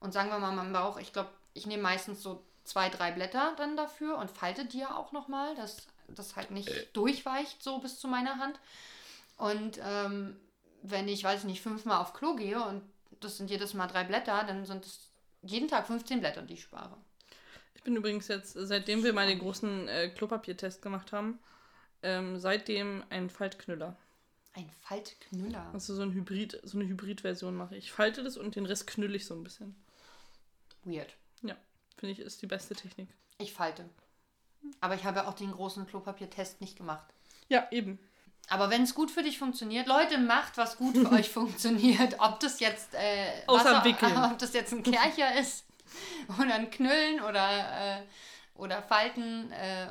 [0.00, 3.54] Und sagen wir mal, man braucht, ich glaube, ich nehme meistens so zwei, drei Blätter
[3.56, 7.98] dann dafür und falte die ja auch nochmal, dass das halt nicht durchweicht so bis
[7.98, 8.58] zu meiner Hand.
[9.38, 10.36] Und ähm,
[10.82, 12.82] wenn ich, weiß ich nicht, fünfmal auf Klo gehe und
[13.20, 15.08] das sind jedes Mal drei Blätter, dann sind es
[15.42, 16.96] jeden Tag 15 Blätter, die ich spare.
[17.74, 21.38] Ich bin übrigens jetzt, seitdem wir mal den großen äh, Klopapiertest gemacht haben,
[22.02, 23.96] ähm, seitdem ein Faltknüller.
[24.54, 25.70] Ein Faltknüller.
[25.72, 27.86] Also so ein Hybrid, so eine Hybridversion mache ich.
[27.86, 29.74] Ich falte das und den Rest knülle ich so ein bisschen.
[30.84, 31.16] Weird.
[31.42, 31.56] Ja,
[31.96, 33.08] finde ich, ist die beste Technik.
[33.38, 33.88] Ich falte.
[34.80, 37.06] Aber ich habe auch den großen Klopapiertest nicht gemacht.
[37.48, 37.98] Ja, eben.
[38.48, 42.16] Aber wenn es gut für dich funktioniert, Leute, macht, was gut für euch funktioniert.
[42.18, 44.16] Ob das jetzt äh, Wickeln.
[44.32, 45.64] ob das jetzt ein Kercher ist
[46.38, 48.02] oder ein Knüllen oder, äh,
[48.54, 49.50] oder Falten.
[49.52, 49.88] Äh,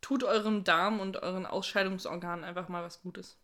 [0.00, 3.36] Tut eurem Darm und euren Ausscheidungsorganen einfach mal was Gutes.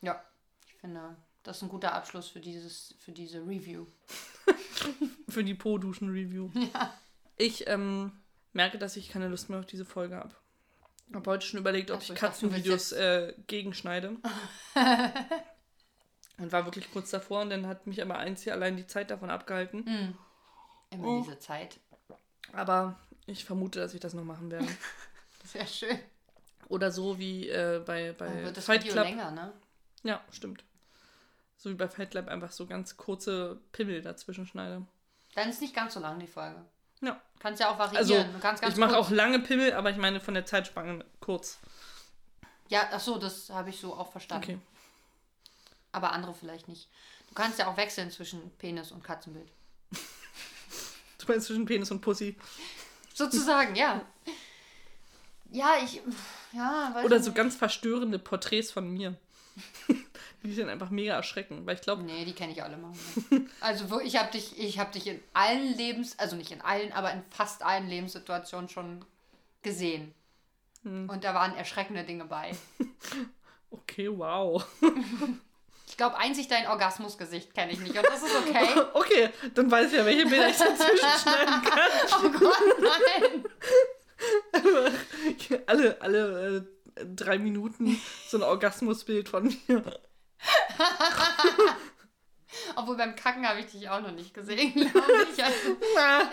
[0.00, 0.22] ja,
[0.66, 3.86] ich finde, das ist ein guter Abschluss für, dieses, für diese Review.
[5.28, 6.50] Für die Po-Duschen-Review.
[6.72, 6.94] Ja.
[7.36, 8.12] Ich ähm,
[8.52, 10.34] merke, dass ich keine Lust mehr auf diese Folge habe.
[11.12, 14.16] Habe heute schon überlegt, ob Ach ich ich Katzenvideos äh, gegenschneide.
[16.38, 19.28] und war wirklich kurz davor und dann hat mich aber einzig allein die Zeit davon
[19.30, 19.84] abgehalten.
[19.84, 20.18] Hm.
[20.90, 21.22] Immer Oh.
[21.22, 21.78] diese Zeit.
[22.52, 24.66] Aber ich vermute, dass ich das noch machen werde.
[25.44, 25.98] Sehr schön.
[26.68, 29.04] Oder so wie äh, bei, bei Dann wird das Fight Video Club.
[29.06, 29.52] länger, ne?
[30.02, 30.64] Ja, stimmt.
[31.56, 34.84] So wie bei Fight Club einfach so ganz kurze Pimmel dazwischen schneide.
[35.34, 36.64] Dann ist nicht ganz so lang die Folge.
[37.00, 37.20] Ja.
[37.38, 37.98] Kannst ja auch variieren.
[38.26, 41.58] Also, kannst ganz ich mache auch lange Pimmel, aber ich meine von der Zeitspanne kurz.
[42.68, 44.44] Ja, ach so, das habe ich so auch verstanden.
[44.44, 44.58] Okay.
[45.92, 46.88] Aber andere vielleicht nicht.
[47.28, 49.48] Du kannst ja auch wechseln zwischen Penis und Katzenbild.
[51.26, 52.36] Meinst zwischen Penis und Pussy.
[53.14, 54.02] Sozusagen, ja.
[55.50, 56.02] Ja, ich.
[56.52, 57.36] Ja, Oder so nicht.
[57.36, 59.16] ganz verstörende Porträts von mir.
[60.42, 62.92] Die sind einfach mega erschreckend, weil ich glaube, Nee, die kenne ich alle mal.
[63.60, 67.10] Also ich habe dich, ich habe dich in allen Lebens, also nicht in allen, aber
[67.12, 69.04] in fast allen Lebenssituationen schon
[69.62, 70.14] gesehen.
[70.82, 71.08] Hm.
[71.08, 72.52] Und da waren erschreckende Dinge bei.
[73.72, 74.64] okay, wow.
[75.88, 78.68] Ich glaube, einzig dein Orgasmusgesicht kenne ich nicht und das ist okay.
[79.16, 81.80] Okay, dann weiß ich ja, welche Bilder ich dazwischen schneiden kann.
[82.22, 83.44] Oh Gott, nein!
[85.66, 90.00] alle alle äh, drei Minuten so ein Orgasmusbild von mir.
[92.74, 95.42] Obwohl beim Kacken habe ich dich auch noch nicht gesehen, glaube ich.
[95.96, 96.24] Also,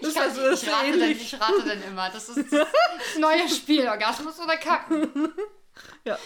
[0.08, 2.10] ich, kann, ist ich, rate dann, ich rate dann immer.
[2.10, 2.68] Das ist das
[3.18, 5.32] neue Spiel, Orgasmus oder Kacken.
[6.04, 6.18] Ja.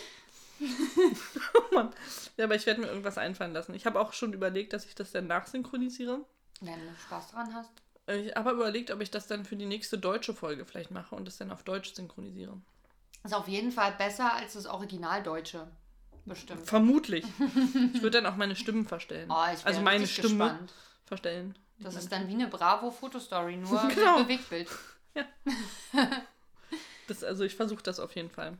[0.60, 1.92] oh Mann.
[2.36, 3.74] Ja, aber ich werde mir irgendwas einfallen lassen.
[3.74, 6.20] Ich habe auch schon überlegt, dass ich das dann nachsynchronisiere.
[6.60, 7.70] Wenn du Spaß dran hast.
[8.08, 11.26] Ich habe überlegt, ob ich das dann für die nächste deutsche Folge vielleicht mache und
[11.26, 12.56] das dann auf Deutsch synchronisiere.
[13.24, 15.66] Ist auf jeden Fall besser als das Originaldeutsche.
[16.24, 16.66] Bestimmt.
[16.66, 17.24] Vermutlich.
[17.94, 19.30] Ich würde dann auch meine Stimmen verstellen.
[19.30, 20.72] Oh, ich bin also meine Stimme gespannt.
[21.04, 21.58] verstellen.
[21.78, 24.18] Das ist dann wie eine Bravo-Fotostory, nur Genau.
[24.18, 24.68] mit Bewegtbild.
[27.08, 28.54] Das, also ich versuche das auf jeden Fall.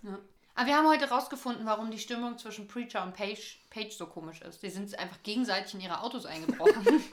[0.57, 4.40] Aber wir haben heute rausgefunden, warum die Stimmung zwischen Preacher und Page, Page so komisch
[4.40, 4.62] ist.
[4.62, 7.05] Die sind einfach gegenseitig in ihre Autos eingebrochen.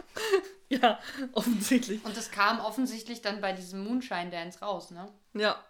[0.70, 0.98] Ja,
[1.34, 2.04] offensichtlich.
[2.04, 5.08] und das kam offensichtlich dann bei diesem Moonshine Dance raus, ne?
[5.36, 5.64] Ja.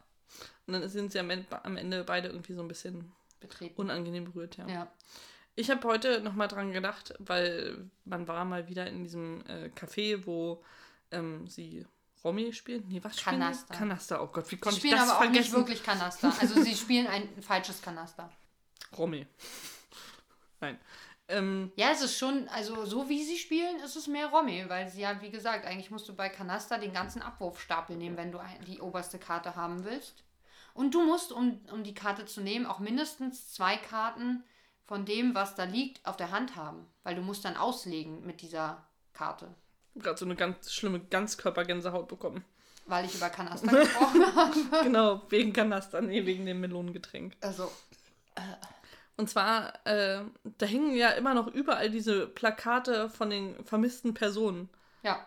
[0.66, 3.76] Und dann sind sie am Ende, am Ende beide irgendwie so ein bisschen Betreten.
[3.76, 4.66] unangenehm berührt, ja.
[4.66, 4.88] Ja.
[5.56, 10.26] Ich habe heute nochmal dran gedacht, weil man war mal wieder in diesem äh, Café,
[10.26, 10.64] wo
[11.12, 11.86] ähm, sie
[12.24, 12.86] Romy spielen?
[12.88, 13.74] Nee, was spielen Kanaster.
[13.74, 13.78] die?
[13.78, 14.24] Kanaster.
[14.24, 15.56] Oh Gott, wie konnte ich spielen das aber auch nicht vergessen?
[15.56, 16.34] wirklich Kanaster.
[16.40, 18.32] Also sie spielen ein falsches Kanaster.
[18.98, 19.28] Romy.
[20.62, 20.80] Nein.
[21.28, 24.90] Ähm, Ja, es ist schon, also so wie sie spielen, ist es mehr Romy, weil
[24.90, 28.40] sie ja, wie gesagt, eigentlich musst du bei Kanaster den ganzen Abwurfstapel nehmen, wenn du
[28.68, 30.24] die oberste Karte haben willst.
[30.74, 34.44] Und du musst, um, um die Karte zu nehmen, auch mindestens zwei Karten
[34.86, 36.88] von dem, was da liegt, auf der Hand haben.
[37.04, 39.54] Weil du musst dann auslegen mit dieser Karte.
[39.96, 42.44] Gerade so eine ganz schlimme Ganzkörpergänsehaut bekommen.
[42.86, 44.56] Weil ich über Kanaster gesprochen habe.
[44.84, 47.34] genau, wegen Kanaster, nee, wegen dem Melonengetränk.
[47.42, 47.72] Also,
[49.16, 50.22] Und zwar, äh,
[50.58, 54.70] da hingen ja immer noch überall diese Plakate von den vermissten Personen.
[55.04, 55.26] ja.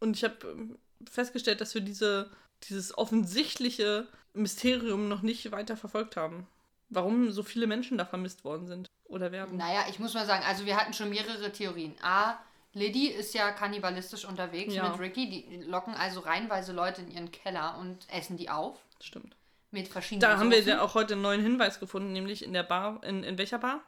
[0.00, 2.28] Und ich habe ähm, festgestellt, dass wir diese,
[2.64, 6.48] dieses offensichtliche Mysterium noch nicht weiter verfolgt haben.
[6.88, 9.56] Warum so viele Menschen da vermisst worden sind oder werden.
[9.56, 11.94] Naja, ich muss mal sagen, also wir hatten schon mehrere Theorien.
[12.02, 12.34] A,
[12.74, 14.88] Liddy ist ja kannibalistisch unterwegs Ja.
[14.88, 15.28] mit Ricky.
[15.28, 18.78] Die locken also reihenweise Leute in ihren Keller und essen die auf.
[19.00, 19.36] Stimmt.
[19.70, 20.70] Mit verschiedenen Da haben wir Soßen.
[20.72, 23.02] ja auch heute einen neuen Hinweis gefunden, nämlich in der Bar.
[23.04, 23.80] In, in welcher Bar?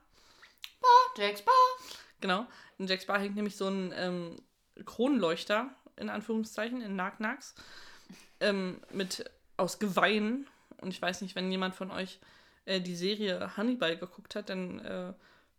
[1.16, 1.54] Jack's Bar.
[2.20, 2.46] Genau.
[2.78, 4.36] In Jacks Bar hängt nämlich so ein ähm,
[4.84, 7.54] Kronleuchter, in Anführungszeichen, in Nack-Nacks,
[8.40, 10.46] ähm, mit aus Geweihen.
[10.80, 12.18] Und ich weiß nicht, wenn jemand von euch
[12.64, 15.12] äh, die Serie Hannibal geguckt hat, dann äh,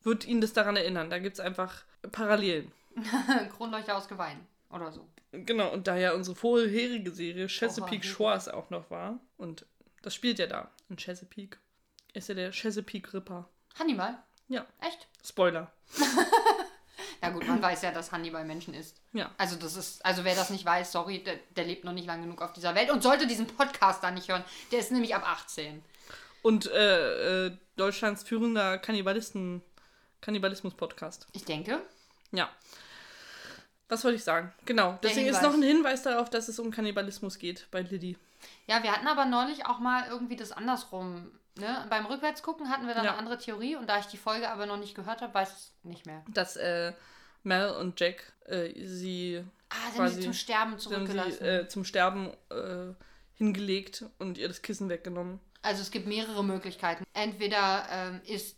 [0.04, 1.10] wird ihn das daran erinnern.
[1.10, 2.72] Da gibt es einfach Parallelen.
[3.56, 4.38] Kronleuchter aus Geweih.
[4.70, 5.08] Oder so.
[5.32, 9.66] Genau, und da ja unsere vorherige Serie Chesapeake Shores auch noch war, und
[10.02, 11.58] das spielt ja da, in Chesapeake,
[12.14, 13.50] ist ja der Chesapeake Ripper.
[13.78, 14.18] Hannibal?
[14.48, 14.66] Ja.
[14.82, 15.08] Echt?
[15.24, 15.72] Spoiler.
[17.22, 19.02] Ja gut, man weiß ja, dass Hannibal Menschen ist.
[19.14, 19.32] Ja.
[19.38, 22.22] Also das ist, also wer das nicht weiß, sorry, der, der lebt noch nicht lang
[22.22, 24.44] genug auf dieser Welt und sollte diesen Podcast da nicht hören.
[24.72, 25.84] Der ist nämlich ab 18.
[26.44, 29.64] Und äh, äh, Deutschlands führender Kannibalisten,
[30.22, 31.26] Kannibalismus-Podcast.
[31.34, 31.82] Ich denke.
[32.36, 32.50] Ja.
[33.88, 34.52] Was wollte ich sagen?
[34.66, 34.98] Genau.
[35.04, 38.18] Deswegen ist noch ein Hinweis darauf, dass es um Kannibalismus geht bei Liddy.
[38.68, 41.32] Ja, wir hatten aber neulich auch mal irgendwie das andersrum.
[41.58, 41.86] Ne?
[41.90, 43.12] Beim Rückwärtsgucken hatten wir dann Ja.
[43.12, 45.56] eine andere Theorie und da ich die Folge aber noch nicht gehört habe, weiß ich
[45.56, 46.24] es nicht mehr.
[46.30, 46.94] Dass äh,
[47.44, 51.46] Mel und Jack äh, sie, Ah, Quasi- sie zum Sterben haben sie zurückgelassen.
[51.46, 52.94] äh, zum Sterben äh,
[53.36, 55.40] hingelegt und ihr das Kissen weggenommen.
[55.62, 57.04] Also es gibt mehrere Möglichkeiten.
[57.14, 58.58] Entweder ähm, ist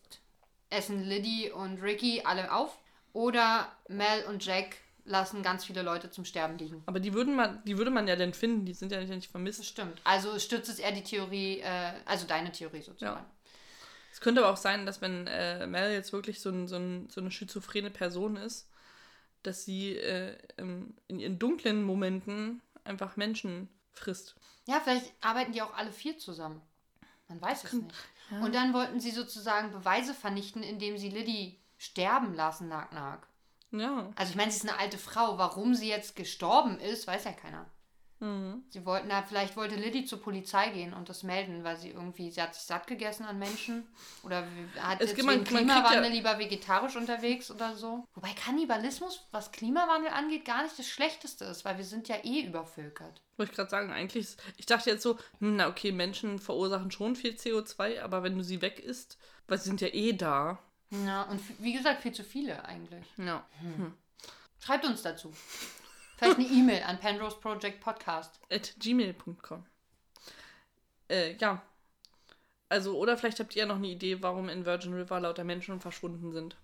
[0.70, 2.78] essen Liddy und Ricky alle auf
[3.18, 6.84] oder Mel und Jack lassen ganz viele Leute zum Sterben liegen.
[6.86, 9.26] Aber die, würden man, die würde man ja dann finden, die sind ja nicht, nicht
[9.26, 9.66] Das vermisst.
[9.66, 10.00] stimmt.
[10.04, 13.18] Also stützt es eher die Theorie, äh, also deine Theorie sozusagen.
[13.22, 13.26] Ja.
[14.12, 17.10] Es könnte aber auch sein, dass wenn äh, Mel jetzt wirklich so, ein, so, ein,
[17.10, 18.70] so eine schizophrene Person ist,
[19.44, 24.36] dass sie äh, in ihren dunklen Momenten einfach Menschen frisst.
[24.68, 26.62] Ja, vielleicht arbeiten die auch alle vier zusammen.
[27.30, 27.96] Man weiß es kann- nicht.
[28.44, 33.28] Und dann wollten sie sozusagen Beweise vernichten, indem sie Liddy sterben lassen, Nack Nack.
[33.72, 34.10] Ja.
[34.16, 35.38] Also ich meine, sie ist eine alte Frau.
[35.38, 37.66] Warum sie jetzt gestorben ist, weiß ja keiner.
[38.20, 38.64] Mhm.
[38.70, 42.32] Sie wollten da, vielleicht wollte Liddy zur Polizei gehen und das melden, weil sie irgendwie,
[42.32, 43.86] sie hat sich satt gegessen an Menschen
[44.24, 44.44] oder
[44.80, 48.06] hat Es jetzt man- Klimawandel ja- lieber vegetarisch unterwegs oder so.
[48.16, 52.42] Wobei Kannibalismus, was Klimawandel angeht, gar nicht das Schlechteste ist, weil wir sind ja eh
[52.42, 53.22] übervölkert.
[53.36, 56.90] Wollte ich gerade sagen, eigentlich, ist- ich dachte jetzt so, hm, na okay, Menschen verursachen
[56.90, 60.58] schon viel CO2, aber wenn du sie weg isst, weil sie sind ja eh da.
[60.90, 63.06] Ja, und wie gesagt, viel zu viele eigentlich.
[63.18, 63.46] Ja.
[64.60, 65.34] Schreibt uns dazu.
[66.18, 68.40] Vielleicht eine E-Mail an Penrose Project Podcast.
[68.50, 69.66] At gmail.com.
[71.10, 71.62] Äh, ja.
[72.70, 76.32] Also, oder vielleicht habt ihr noch eine Idee, warum in Virgin River lauter Menschen verschwunden
[76.32, 76.58] sind.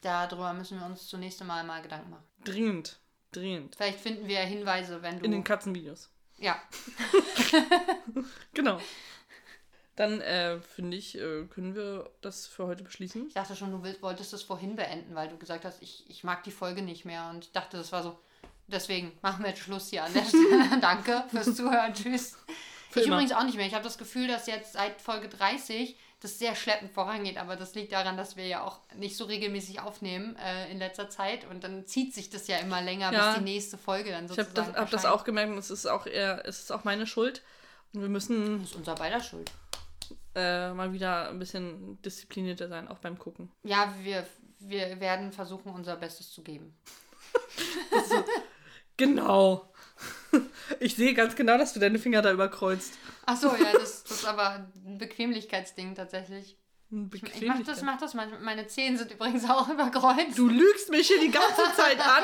[0.00, 2.24] Darüber müssen wir uns zunächst einmal mal Gedanken machen.
[2.44, 2.98] Dringend.
[3.32, 3.76] Dringend.
[3.76, 5.24] Vielleicht finden wir Hinweise, wenn du.
[5.24, 6.10] In den Katzenvideos.
[6.38, 6.60] ja,
[8.54, 8.80] Genau.
[9.96, 13.28] Dann, äh, finde ich, äh, können wir das für heute beschließen.
[13.28, 16.22] ich dachte schon, du willst, wolltest es vorhin beenden, weil du gesagt hast, ich, ich
[16.22, 18.18] mag die Folge nicht mehr und ich dachte, das war so.
[18.68, 20.80] Deswegen machen wir jetzt Schluss hier an der Stelle.
[20.80, 21.94] Danke fürs Zuhören.
[21.94, 22.36] Tschüss.
[22.90, 23.16] Für ich immer.
[23.16, 23.66] übrigens auch nicht mehr.
[23.66, 27.74] Ich habe das Gefühl, dass jetzt seit Folge 30 das sehr schleppend vorangeht, aber das
[27.74, 31.62] liegt daran, dass wir ja auch nicht so regelmäßig aufnehmen äh, in letzter Zeit und
[31.62, 33.28] dann zieht sich das ja immer länger, Ja.
[33.32, 35.70] bis die nächste Folge dann Ich sozusagen habe das, hab das auch gemerkt und es
[35.70, 37.42] ist auch eher, es ist auch meine Schuld.
[37.92, 39.50] Und wir müssen Das ist unser beider Schuld.
[40.34, 43.50] Äh, mal wieder ein bisschen disziplinierter sein, auch beim Gucken.
[43.64, 44.26] Ja, wir,
[44.58, 46.76] wir werden versuchen, unser Bestes zu geben.
[48.96, 49.70] Genau.
[50.80, 52.94] Ich sehe ganz genau, dass du deine Finger da überkreuzt.
[53.26, 56.56] Ach so, ja, das, das ist aber ein Bequemlichkeitsding tatsächlich.
[57.12, 58.14] Ich mach das, mach das.
[58.14, 60.38] Meine, meine Zehen sind übrigens auch überkreuzt.
[60.38, 62.22] Du lügst mich hier die ganze Zeit an.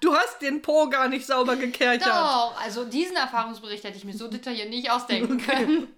[0.00, 2.06] Du hast den Po gar nicht sauber gekerchert.
[2.06, 5.88] Doch, also diesen Erfahrungsbericht hätte ich mir so detailliert nicht ausdenken können.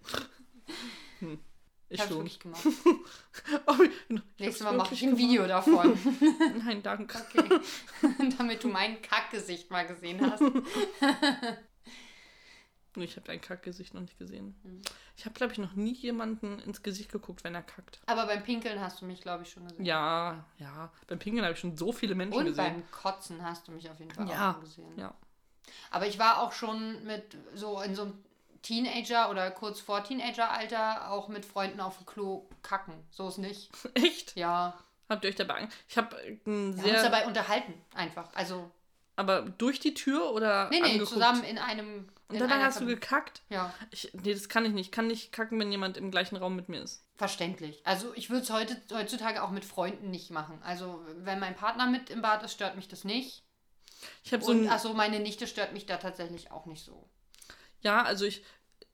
[1.88, 2.28] Ich Ich hab's schon.
[2.40, 2.64] gemacht.
[3.68, 3.74] Oh,
[4.38, 5.96] Nächstes Mal mache ich ein Video davon.
[6.64, 7.16] Nein, danke.
[7.16, 7.60] Okay.
[8.38, 10.42] Damit du mein Kackgesicht mal gesehen hast.
[12.98, 14.58] Ich habe dein Kackgesicht noch nicht gesehen.
[14.64, 14.80] Hm.
[15.16, 18.00] Ich habe, glaube ich, noch nie jemanden ins Gesicht geguckt, wenn er kackt.
[18.06, 19.84] Aber beim Pinkeln hast du mich, glaube ich, schon gesehen.
[19.84, 20.90] Ja, ja.
[21.06, 22.64] Beim Pinkeln habe ich schon so viele Menschen Und gesehen.
[22.64, 24.98] beim Kotzen hast du mich auf jeden Fall Ja, auch schon gesehen.
[24.98, 25.14] ja.
[25.90, 28.14] Aber ich war auch schon mit so in so einem
[28.66, 32.94] Teenager oder kurz vor Teenager-Alter auch mit Freunden auf dem Klo kacken.
[33.10, 33.70] So ist nicht.
[33.94, 34.36] Echt?
[34.36, 34.76] Ja.
[35.08, 35.68] Habt ihr euch dabei an?
[35.88, 37.02] Ich habe ein Wir haben uns sehr.
[37.04, 38.28] dabei unterhalten, einfach.
[38.34, 38.70] Also,
[39.14, 41.10] aber durch die Tür oder nee, nee, angeguckt?
[41.12, 42.08] zusammen in einem.
[42.28, 43.42] Und danach einer hast du gekackt?
[43.50, 44.86] Ja, Ich, nee, das kann ich nicht.
[44.86, 47.04] Ich kann nicht kacken, wenn jemand im gleichen Raum mit mir ist.
[47.14, 47.80] verständlich.
[47.84, 50.60] Also, ich würde es heute, heutzutage auch mit Freunden nicht machen.
[50.64, 53.44] Also, wenn mein Partner mit im Bad ist, stört mich das nicht.
[54.24, 54.68] Ich habe so ein.
[54.68, 57.08] achso, meine Nichte stört mich da tatsächlich auch nicht so.
[57.82, 58.42] Ja, also ich,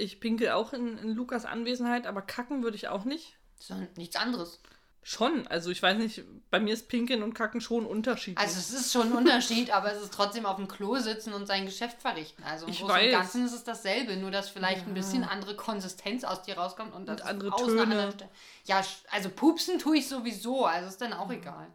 [0.02, 3.34] ich pinkel auch in, in Lukas Anwesenheit, aber kacken würde ich auch nicht.
[3.58, 4.60] Sondern nichts anderes.
[5.04, 8.38] Schon, also ich weiß nicht, bei mir ist Pinkeln und Kacken schon unterschiedlich.
[8.38, 11.46] Also es ist schon ein Unterschied, aber es ist trotzdem auf dem Klo sitzen und
[11.46, 12.44] sein Geschäft verrichten.
[12.44, 14.86] Also im Ich Großen und Ganzen ist es dasselbe, nur dass vielleicht Ja.
[14.86, 18.28] ein bisschen andere Konsistenz aus dir rauskommt und, das Und andere aus einer Töne.
[18.64, 21.66] Ja, also pupsen tue ich sowieso, also ist dann auch egal.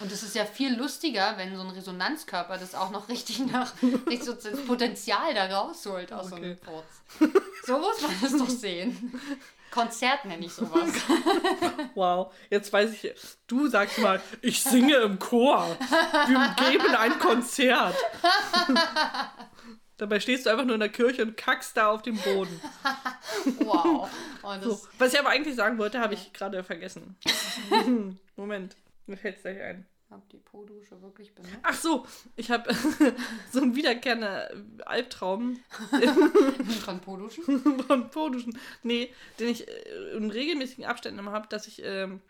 [0.00, 3.72] Und es ist ja viel lustiger, wenn so ein Resonanzkörper das auch noch richtig nach
[3.82, 6.58] richtig so das Potenzial da rausholt aus so einem Okay.
[6.64, 7.32] Furz.
[7.66, 9.20] So muss man das doch sehen.
[9.70, 10.90] Konzert nenne ich sowas.
[11.94, 13.12] wow, jetzt weiß ich,
[13.46, 15.76] du sagst mal, ich singe im Chor.
[16.26, 17.94] Wir geben ein Konzert.
[19.98, 22.60] Dabei stehst du einfach nur in der Kirche und kackst da auf dem Boden.
[23.60, 24.08] Wow.
[24.42, 27.16] Und So, was ich aber eigentlich sagen wollte, habe ich gerade vergessen.
[28.36, 29.86] Moment, mir fällt es gleich ein.
[30.10, 31.56] hab die Po-Dusche wirklich benutzt.
[31.62, 32.72] Ach so, ich habe
[33.52, 35.58] so einen wiederkehrenden Albtraum
[36.84, 37.82] Von Po-Duschen?
[37.86, 38.58] von Poduschen.
[38.82, 42.20] Nee, den ich äh, in regelmäßigen Abständen immer habe, dass ich ähm,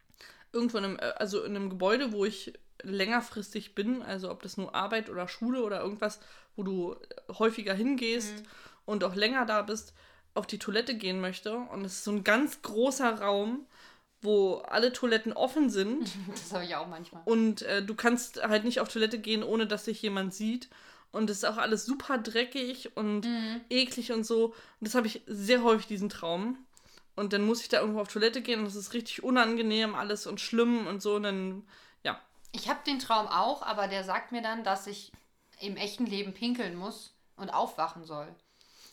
[0.53, 4.57] irgendwo in einem, äh, also in einem Gebäude, wo ich längerfristig bin, also ob das
[4.57, 6.21] nur Arbeit oder Schule oder irgendwas,
[6.57, 6.97] wo du
[7.39, 8.43] häufiger hingehst
[8.85, 9.95] und auch länger da bist,
[10.35, 11.57] auf die Toilette gehen möchte.
[11.57, 13.67] Und es ist so ein ganz großer Raum,
[14.27, 16.11] wo alle Toiletten offen sind.
[16.31, 17.23] Das habe ich auch manchmal.
[17.25, 20.69] Und äh, du kannst halt nicht auf Toilette gehen, ohne dass sich jemand sieht.
[21.13, 23.27] Und es ist auch alles super dreckig und
[23.71, 24.47] eklig und so.
[24.47, 26.59] Und das habe ich sehr häufig, diesen Traum.
[27.15, 30.27] Und dann muss ich da irgendwo auf Toilette gehen und es ist richtig unangenehm alles
[30.27, 31.15] und schlimm und so.
[31.15, 31.67] Und dann,
[32.03, 32.21] ja.
[32.53, 35.11] Ich habe den Traum auch, aber der sagt mir dann, dass ich
[35.61, 38.29] im echten Leben pinkeln muss und aufwachen soll.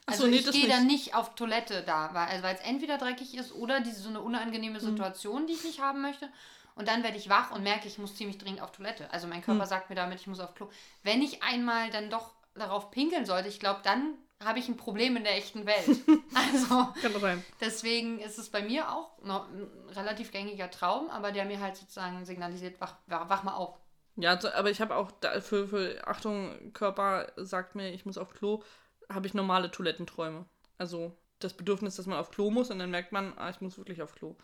[0.05, 2.97] Ach so, Also nee, ich gehe dann nicht auf Toilette da, weil also es entweder
[2.97, 4.85] dreckig ist oder diese so eine unangenehme Hm.
[4.85, 6.29] Situation, die ich nicht haben möchte.
[6.75, 9.11] Und dann werde ich wach und merke, ich muss ziemlich dringend auf Toilette.
[9.11, 9.69] Also mein Körper Hm.
[9.69, 10.69] sagt mir damit, ich muss auf Klo.
[11.03, 15.15] Wenn ich einmal dann doch darauf pinkeln sollte, ich glaube, dann habe ich ein Problem
[15.15, 16.01] in der echten Welt.
[16.35, 17.43] also Kann doch sein.
[17.61, 21.77] deswegen ist es bei mir auch noch ein relativ gängiger Traum, aber der mir halt
[21.77, 23.77] sozusagen signalisiert, wach, wach, wach mal auf.
[24.15, 28.33] Ja, aber ich habe auch da für, für, Achtung, Körper sagt mir, ich muss auf
[28.33, 28.61] Klo,
[29.09, 30.45] habe ich normale Toilettenträume.
[30.77, 33.77] Also das Bedürfnis, dass man auf Klo muss und dann merkt man, ah, ich muss
[33.77, 34.35] wirklich auf Klo.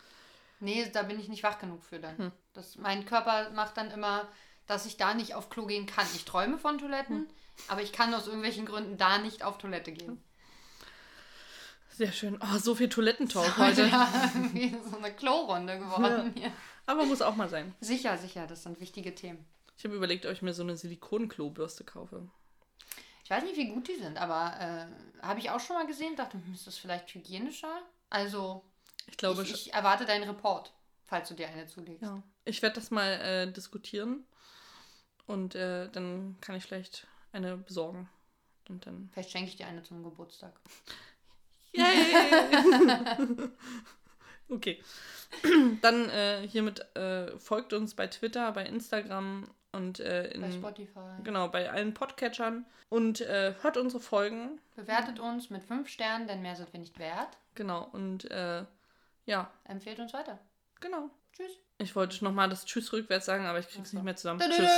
[0.60, 2.18] Nee, da bin ich nicht wach genug für dann.
[2.18, 2.32] Hm.
[2.54, 4.28] Das, mein Körper macht dann immer,
[4.68, 6.06] dass ich da nicht auf Klo gehen kann.
[6.16, 7.28] Ich träume von Toiletten, Hm.
[7.70, 10.22] aber ich kann aus irgendwelchen Gründen da nicht auf Toilette gehen.
[11.90, 12.40] Sehr schön.
[12.42, 13.88] Oh, so viel Toilettentalk heute.
[13.88, 14.08] Ja,
[14.90, 16.52] so eine Klorunde geworden hier.
[16.86, 17.74] Aber muss auch mal sein.
[17.82, 19.46] Sicher, sicher, das sind wichtige Themen.
[19.78, 22.28] Ich habe überlegt, ob ich mir so eine Silikon-Klobürste kaufe.
[23.30, 26.16] Ich weiß nicht, wie gut die sind, aber äh, habe ich auch schon mal gesehen,
[26.16, 27.84] dachte, hm, ist das vielleicht hygienischer?
[28.10, 28.64] Also,
[29.06, 30.74] Ich glaube, ich, ich erwarte deinen Report,
[31.06, 32.02] falls du dir eine zulegst.
[32.02, 32.24] ja.
[32.46, 34.26] ich werde das mal äh, diskutieren
[35.28, 38.10] und äh, dann kann ich vielleicht eine besorgen.
[38.68, 39.12] Und dann.
[39.14, 40.60] Vielleicht schenke ich dir eine zum Geburtstag.
[41.74, 41.86] Yay!
[44.50, 44.84] okay.
[45.82, 49.48] Dann äh, hiermit äh, folgt uns bei Twitter, bei Instagram
[49.80, 51.24] und äh, in, Bei Spotify.
[51.24, 54.60] genau bei allen Podcatchern und äh, hört unsere Folgen.
[54.76, 57.38] Bewertet uns mit 5 Sternen, denn mehr sind wir nicht wert.
[57.56, 58.66] Genau und äh,
[59.26, 60.40] ja, Empfehlt uns weiter.
[60.80, 61.10] genau.
[61.34, 61.52] Tschüss.
[61.78, 64.40] Ich wollte nochmal das Tschüss rückwärts sagen, aber ich krieg's nicht mehr zusammen.
[64.42, 64.70] Tschüss.